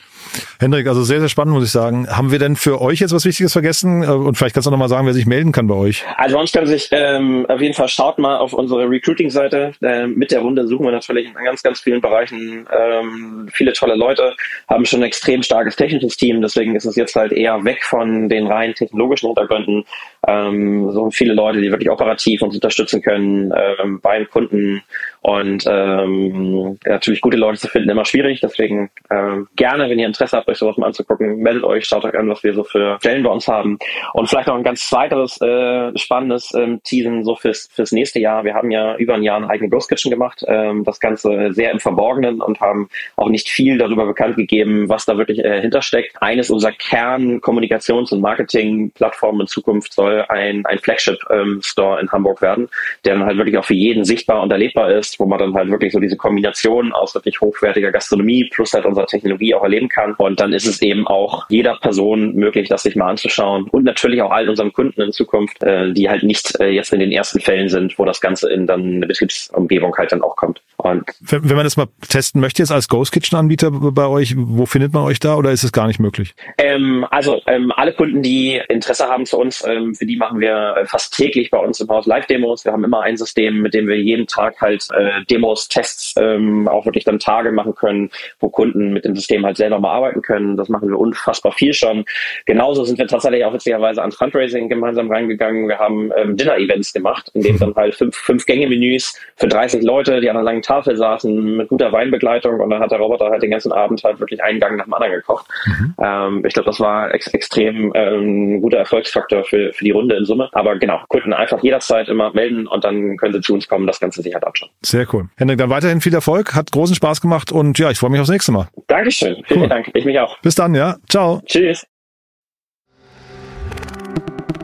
Hendrik, 0.60 0.88
also 0.88 1.04
sehr, 1.04 1.19
sehr 1.19 1.30
spannend, 1.30 1.54
muss 1.54 1.65
ich 1.65 1.71
sagen. 1.71 2.08
Haben 2.10 2.32
wir 2.32 2.39
denn 2.39 2.56
für 2.56 2.82
euch 2.82 3.00
jetzt 3.00 3.13
was 3.13 3.26
Wichtiges 3.26 3.54
vergessen? 3.54 4.04
Äh, 4.04 4.08
und 4.08 4.38
vielleicht 4.38 4.56
kannst 4.56 4.67
du 4.67 4.71
noch 4.71 4.78
mal 4.78 4.89
sagen, 4.89 5.06
wer 5.06 5.13
sich 5.13 5.26
melden 5.26 5.52
kann 5.52 5.67
bei 5.67 5.76
euch. 5.76 6.04
Also 6.17 6.39
uns 6.39 6.52
können 6.52 6.67
sich 6.67 6.89
ähm, 6.91 7.45
auf 7.47 7.62
jeden 7.62 7.73
Fall 7.73 7.88
schaut 7.88 8.19
mal 8.19 8.38
auf 8.38 8.54
unsere 8.54 8.89
Recruiting-Seite. 8.89 9.71
Ähm, 9.82 10.15
mit 10.15 10.32
der 10.32 10.41
Runde 10.41 10.67
suchen 10.67 10.86
wir 10.86 10.91
natürlich 10.91 11.28
in 11.28 11.34
ganz, 11.34 11.63
ganz 11.63 11.80
vielen 11.80 12.02
Bereichen 12.02 12.67
ähm, 12.71 13.47
viele 13.52 13.73
tolle 13.73 13.95
Leute, 13.95 14.36
haben 14.67 14.86
schon 14.86 15.02
ein 15.02 15.08
extrem 15.08 15.43
starkes 15.43 15.76
technisches 15.78 16.18
Team, 16.18 16.42
deswegen 16.42 16.76
ist 16.76 16.86
es 16.86 16.96
jetzt 16.96 17.16
halt 17.16 17.32
eher 17.32 17.63
weg 17.63 17.84
von 17.84 18.28
den 18.28 18.48
rein 18.48 18.74
technologischen 18.74 19.28
Hintergründen. 19.28 19.86
Ähm, 20.28 20.92
so 20.92 21.10
viele 21.10 21.34
Leute, 21.34 21.62
die 21.62 21.72
wirklich 21.72 21.90
operativ 21.90 22.42
uns 22.42 22.54
unterstützen 22.54 23.02
können 23.02 23.54
ähm, 23.56 24.02
beim 24.02 24.30
Kunden 24.30 24.84
und 25.22 25.66
ähm, 25.68 26.78
natürlich 26.86 27.22
gute 27.22 27.38
Leute 27.38 27.60
zu 27.60 27.68
finden 27.68 27.90
immer 27.90 28.06
schwierig. 28.06 28.40
Deswegen 28.42 28.90
ähm, 29.10 29.48
gerne, 29.56 29.90
wenn 29.90 30.00
ihr 30.00 30.08
Interesse 30.08 30.38
habt, 30.38 30.48
euch 30.48 30.58
sowas 30.58 30.78
mal 30.78 30.88
anzugucken, 30.88 31.38
meldet 31.40 31.63
euch, 31.63 31.86
schaut 31.86 32.06
euch 32.06 32.18
an, 32.18 32.30
was 32.30 32.44
wir 32.44 32.54
so 32.54 32.63
für 32.63 32.98
Stellen 33.00 33.24
bei 33.24 33.30
uns 33.30 33.48
haben. 33.48 33.78
Und 34.13 34.30
vielleicht 34.30 34.48
noch 34.48 34.56
ein 34.56 34.63
ganz 34.63 34.92
weiteres 34.92 35.40
äh, 35.42 35.98
spannendes 35.98 36.54
ähm, 36.54 36.82
Teasen 36.84 37.24
so 37.24 37.36
fürs 37.36 37.70
fürs 37.74 37.92
nächste 37.92 38.20
Jahr. 38.20 38.44
Wir 38.44 38.54
haben 38.54 38.72
ja 38.72 38.96
über 38.96 39.16
ein 39.16 39.24
Jahr 39.24 39.38
eine 39.38 39.50
eigene 39.50 39.70
Ghost 39.70 39.90
Kitchen 39.90 40.12
gemacht, 40.12 40.44
ähm, 40.48 40.84
das 40.84 41.00
Ganze 41.00 41.54
sehr 41.54 41.72
im 41.72 41.80
Verborgenen 41.80 42.42
und 42.42 42.60
haben 42.60 42.90
auch 43.16 43.30
nicht 43.30 43.50
viel 43.50 43.78
darüber 43.78 44.06
bekannt 44.06 44.36
gegeben, 44.36 44.90
was 44.90 45.06
da 45.06 45.18
wirklich 45.18 45.44
äh, 45.44 45.62
hintersteckt. 45.62 46.22
Eines 46.22 46.50
unserer 46.50 46.72
Kern-Kommunikations- 46.72 48.13
und 48.13 48.22
Marketing-Plattformen 48.22 49.42
in 49.42 49.48
Zukunft 49.48 49.94
soll 49.94 50.17
Monate 50.18 50.30
ein, 50.30 50.66
ein 50.66 50.80
Flagship-Store 50.80 52.00
ähm, 52.00 52.02
in 52.02 52.12
Hamburg 52.12 52.42
werden, 52.42 52.70
der 53.06 53.16
dann 53.16 53.26
halt 53.26 53.38
wirklich 53.38 53.58
auch 53.58 53.66
für 53.66 53.74
jeden 53.74 54.04
sichtbar 54.04 54.42
und 54.42 54.52
erlebbar 54.52 54.92
ist, 54.92 55.20
wo 55.20 55.26
man 55.26 55.40
dann 55.40 55.54
halt 55.54 55.70
wirklich 55.70 55.94
so 55.94 56.00
diese 56.00 56.18
Kombination 56.18 56.92
aus 56.94 57.16
wirklich 57.16 57.40
hochwertiger 57.42 57.92
Gastronomie 57.92 58.50
plus 58.54 58.74
halt 58.74 58.86
unserer 58.86 59.08
Technologie 59.08 59.54
auch 59.54 59.64
erleben 59.64 59.90
kann. 59.90 60.14
Und 60.18 60.40
dann 60.40 60.54
ist 60.54 60.68
es 60.68 60.82
eben 60.82 61.08
auch 61.08 61.46
jeder 61.50 61.78
Person 61.78 62.34
möglich, 62.34 62.70
das 62.70 62.84
sich 62.84 62.96
mal 62.96 63.10
anzuschauen 63.10 63.68
und 63.72 63.84
natürlich 63.84 64.22
auch 64.22 64.32
all 64.32 64.50
unseren 64.50 64.74
Kunden 64.74 65.02
in 65.02 65.12
Zukunft, 65.12 65.64
äh, 65.64 65.92
die 65.94 66.10
halt 66.10 66.24
nicht 66.24 66.60
äh, 66.60 66.70
jetzt 66.70 66.94
in 66.94 67.00
den 67.00 67.12
ersten 67.12 67.40
Fällen 67.40 67.70
sind, 67.70 67.98
wo 67.98 68.06
das 68.06 68.22
Ganze 68.22 68.52
in 68.52 68.68
dann 68.68 68.82
eine 68.82 69.08
Betriebsumgebung 69.08 69.96
halt 69.98 70.12
dann 70.12 70.22
auch 70.22 70.36
kommt. 70.36 70.62
Und 70.78 71.06
wenn, 71.22 71.50
wenn 71.50 71.56
man 71.56 71.66
das 71.66 71.76
mal 71.76 71.88
testen 72.08 72.40
möchte 72.40 72.62
jetzt 72.62 72.72
als 72.72 72.88
Ghost 72.88 73.12
Kitchen 73.12 73.36
Anbieter 73.36 73.72
bei 73.72 74.06
euch, 74.06 74.36
wo 74.38 74.68
findet 74.68 74.94
man 74.94 75.04
euch 75.04 75.20
da 75.20 75.36
oder 75.36 75.52
ist 75.52 75.63
es 75.63 75.72
gar 75.72 75.88
nicht 75.88 76.00
möglich? 76.00 76.36
Ähm, 76.60 77.04
also 77.10 77.42
ähm, 77.48 77.72
alle 77.76 77.94
Kunden, 77.94 78.22
die 78.22 78.62
Interesse 78.70 79.08
haben 79.08 79.26
zu 79.26 79.40
uns, 79.40 79.66
ähm, 79.66 79.96
für 79.96 80.06
die 80.06 80.18
machen 80.18 80.40
wir 80.40 80.76
äh, 80.78 80.86
fast 80.86 81.16
täglich 81.16 81.50
bei 81.50 81.58
uns 81.58 81.80
im 81.80 81.90
Haus 81.90 82.06
Live-Demos. 82.06 82.63
Wir 82.63 82.74
haben 82.74 82.84
immer 82.84 83.02
ein 83.02 83.18
System, 83.18 83.63
mit 83.63 83.74
dem 83.74 83.88
wir 83.88 84.00
jeden 84.00 84.28
Tag 84.28 84.62
halt 84.62 84.88
äh, 84.94 85.26
Demos, 85.28 85.68
Tests, 85.68 86.13
ähm, 86.16 86.68
auch 86.68 86.86
wirklich 86.86 87.06
dann 87.06 87.18
Tage 87.18 87.52
machen 87.52 87.74
können, 87.74 88.12
wo 88.40 88.50
Kunden 88.50 88.94
mit 88.94 89.04
dem 89.04 89.16
System 89.16 89.44
halt 89.48 89.58
selber 89.58 89.80
mal 89.80 89.92
arbeiten 89.92 90.22
können. 90.22 90.58
Das 90.58 90.70
machen 90.70 90.90
wir 90.90 91.00
unfassbar 91.00 91.54
viel 91.54 91.74
schon. 91.74 92.06
Genauso 92.46 92.84
sind 92.84 93.00
wir 93.00 93.08
tatsächlich 93.08 93.44
auch 93.46 93.54
witzigerweise 93.54 94.04
an 94.04 94.12
Fundraising 94.12 94.70
gemeinsam 94.70 95.12
reingegangen. 95.12 95.68
Wir 95.68 95.80
haben 95.80 96.12
ähm, 96.16 96.38
Dinner-Events 96.38 96.94
gemacht, 96.94 97.32
in 97.34 97.42
denen 97.42 97.58
dann 97.58 97.74
halt 97.74 97.96
fünf, 97.96 98.16
fünf 98.16 98.46
Gänge-Menüs 98.46 99.20
für 99.38 99.48
30 99.48 99.82
Leute, 99.82 100.22
die 100.22 100.30
an 100.30 100.38
einer 100.38 100.46
langen 100.46 100.62
Tafel 100.68 100.98
saßen, 100.98 101.58
mit 101.58 101.70
guter 101.70 101.92
Weinbegleitung 101.92 102.60
und 102.60 102.70
dann 102.70 102.82
hat 102.82 102.92
der 102.92 103.00
Roboter 103.00 103.30
halt 103.30 103.42
den 103.42 103.52
ganzen 103.52 103.72
Abend 103.72 104.04
halt 104.04 104.20
wirklich 104.20 104.44
einen 104.44 104.60
Gang 104.60 104.78
nach 104.78 104.86
dem 104.86 104.94
anderen 104.94 105.14
gekocht. 105.14 105.48
Mhm. 105.66 105.96
Ähm, 106.04 106.46
ich 106.46 106.54
glaube, 106.54 106.68
das 106.68 106.80
war 106.80 107.14
ex 107.14 107.28
extrem 107.28 107.92
ähm, 107.96 108.62
guter 108.62 108.78
Erfolgsfaktor 108.78 109.44
für, 109.46 109.72
für 109.74 109.84
die 109.84 109.92
Runde 109.92 110.16
in 110.16 110.26
Summe. 110.26 110.50
Aber 110.52 110.78
genau, 110.78 111.00
Kunden 111.08 111.34
einfach 111.34 111.64
jederzeit 111.64 112.10
immer 112.10 112.34
melden 112.34 112.68
und 112.68 112.84
dann 112.84 113.18
können 113.18 113.34
sie 113.34 113.42
zu 113.42 113.54
uns 113.54 113.68
kommen, 113.68 113.88
das 113.88 114.00
Ganze 114.00 114.22
sich 114.22 114.34
halt 114.34 114.46
anschauen. 114.46 114.70
Sehr 114.82 115.08
cool. 115.14 115.30
Hendrik, 115.38 115.58
dann 115.58 115.70
weiterhin 115.70 116.02
viel 116.02 116.14
Erfolg, 116.14 116.54
hat 116.54 116.72
großen 116.72 116.96
Spaß 116.96 117.22
gemacht 117.22 117.52
und 117.52 117.80
ja, 117.80 117.90
ich 117.90 117.98
freue 117.98 118.10
mich 118.10 118.20
aufs 118.20 118.30
nächste 118.30 118.52
Mal. 118.52 118.68
Dankeschön. 118.88 119.44
Vielen 119.46 119.62
cool. 119.62 119.70
Dank. 119.70 119.90
Ich 119.94 120.06
mich 120.06 120.20
auch. 120.20 120.38
Bis 120.40 120.56
dann, 120.56 120.76
ja. 120.76 120.98
Ciao. 121.10 121.42
Tschüss. 121.46 121.86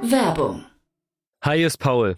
Werbung. 0.01 0.65
Hi, 1.43 1.63
ist 1.63 1.77
Paul. 1.77 2.17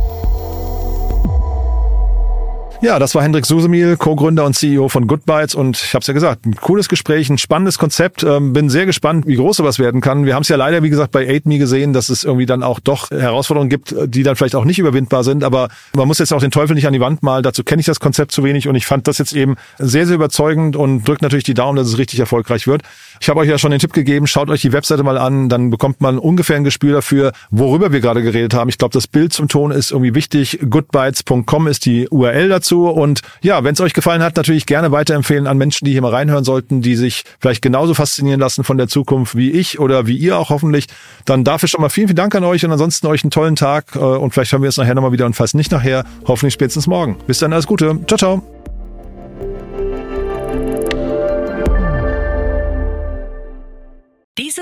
Ja, 2.83 2.97
das 2.97 3.13
war 3.13 3.21
Hendrik 3.21 3.45
Susemil, 3.45 3.95
Co-Gründer 3.95 4.43
und 4.43 4.55
CEO 4.55 4.89
von 4.89 5.05
Goodbytes 5.05 5.53
und 5.53 5.77
ich 5.77 5.93
habe 5.93 6.01
es 6.01 6.07
ja 6.07 6.15
gesagt, 6.15 6.47
ein 6.47 6.55
cooles 6.55 6.89
Gespräch, 6.89 7.29
ein 7.29 7.37
spannendes 7.37 7.77
Konzept. 7.77 8.23
Ähm, 8.23 8.53
bin 8.53 8.71
sehr 8.71 8.87
gespannt, 8.87 9.27
wie 9.27 9.35
groß 9.35 9.57
sowas 9.57 9.77
werden 9.77 10.01
kann. 10.01 10.25
Wir 10.25 10.33
haben 10.33 10.41
es 10.41 10.47
ja 10.47 10.55
leider, 10.55 10.81
wie 10.81 10.89
gesagt, 10.89 11.11
bei 11.11 11.29
8Me 11.29 11.59
gesehen, 11.59 11.93
dass 11.93 12.09
es 12.09 12.23
irgendwie 12.23 12.47
dann 12.47 12.63
auch 12.63 12.79
doch 12.79 13.11
Herausforderungen 13.11 13.69
gibt, 13.69 13.93
die 14.07 14.23
dann 14.23 14.35
vielleicht 14.35 14.55
auch 14.55 14.65
nicht 14.65 14.79
überwindbar 14.79 15.23
sind. 15.23 15.43
Aber 15.43 15.69
man 15.95 16.07
muss 16.07 16.17
jetzt 16.17 16.33
auch 16.33 16.39
den 16.39 16.49
Teufel 16.49 16.73
nicht 16.73 16.87
an 16.87 16.93
die 16.93 16.99
Wand 16.99 17.21
malen. 17.21 17.43
Dazu 17.43 17.63
kenne 17.63 17.81
ich 17.81 17.85
das 17.85 17.99
Konzept 17.99 18.31
zu 18.31 18.43
wenig 18.43 18.67
und 18.67 18.73
ich 18.73 18.87
fand 18.87 19.07
das 19.07 19.19
jetzt 19.19 19.33
eben 19.33 19.57
sehr, 19.77 20.07
sehr 20.07 20.15
überzeugend 20.15 20.75
und 20.75 21.07
drückt 21.07 21.21
natürlich 21.21 21.45
die 21.45 21.53
Daumen, 21.53 21.75
dass 21.75 21.85
es 21.85 21.99
richtig 21.99 22.19
erfolgreich 22.19 22.65
wird. 22.65 22.81
Ich 23.19 23.29
habe 23.29 23.41
euch 23.41 23.49
ja 23.49 23.59
schon 23.59 23.69
den 23.69 23.79
Tipp 23.79 23.93
gegeben, 23.93 24.25
schaut 24.25 24.49
euch 24.49 24.61
die 24.61 24.73
Webseite 24.73 25.03
mal 25.03 25.19
an, 25.19 25.49
dann 25.49 25.69
bekommt 25.69 26.01
man 26.01 26.17
ungefähr 26.17 26.55
ein 26.55 26.63
Gespür 26.63 26.93
dafür, 26.93 27.31
worüber 27.51 27.91
wir 27.91 27.99
gerade 27.99 28.23
geredet 28.23 28.55
haben. 28.55 28.69
Ich 28.69 28.79
glaube, 28.79 28.93
das 28.93 29.05
Bild 29.05 29.33
zum 29.33 29.49
Ton 29.49 29.69
ist 29.69 29.91
irgendwie 29.91 30.15
wichtig. 30.15 30.57
Goodbytes.com 30.67 31.67
ist 31.67 31.85
die 31.85 32.09
URL 32.09 32.49
dazu. 32.49 32.70
Und 32.79 33.21
ja, 33.41 33.63
wenn 33.63 33.73
es 33.73 33.81
euch 33.81 33.93
gefallen 33.93 34.23
hat, 34.23 34.35
natürlich 34.35 34.65
gerne 34.65 34.91
weiterempfehlen 34.91 35.47
an 35.47 35.57
Menschen, 35.57 35.85
die 35.85 35.91
hier 35.91 36.01
mal 36.01 36.11
reinhören 36.11 36.43
sollten, 36.43 36.81
die 36.81 36.95
sich 36.95 37.23
vielleicht 37.39 37.61
genauso 37.61 37.93
faszinieren 37.93 38.39
lassen 38.39 38.63
von 38.63 38.77
der 38.77 38.87
Zukunft 38.87 39.35
wie 39.35 39.51
ich 39.51 39.79
oder 39.79 40.07
wie 40.07 40.17
ihr 40.17 40.37
auch 40.37 40.49
hoffentlich. 40.49 40.87
Dann 41.25 41.43
dafür 41.43 41.69
schon 41.69 41.81
mal 41.81 41.89
vielen, 41.89 42.07
vielen 42.07 42.17
Dank 42.17 42.35
an 42.35 42.43
euch 42.43 42.65
und 42.65 42.71
ansonsten 42.71 43.07
euch 43.07 43.23
einen 43.23 43.31
tollen 43.31 43.55
Tag. 43.55 43.95
Äh, 43.95 43.99
und 43.99 44.33
vielleicht 44.33 44.51
hören 44.51 44.61
wir 44.61 44.69
es 44.69 44.77
nachher 44.77 44.95
nochmal 44.95 45.11
wieder 45.11 45.25
und 45.25 45.35
falls 45.35 45.53
nicht 45.53 45.71
nachher, 45.71 46.05
hoffentlich 46.25 46.53
spätestens 46.53 46.87
morgen. 46.87 47.17
Bis 47.27 47.39
dann, 47.39 47.53
alles 47.53 47.67
Gute. 47.67 47.99
Ciao, 48.07 48.17
ciao. 48.17 48.60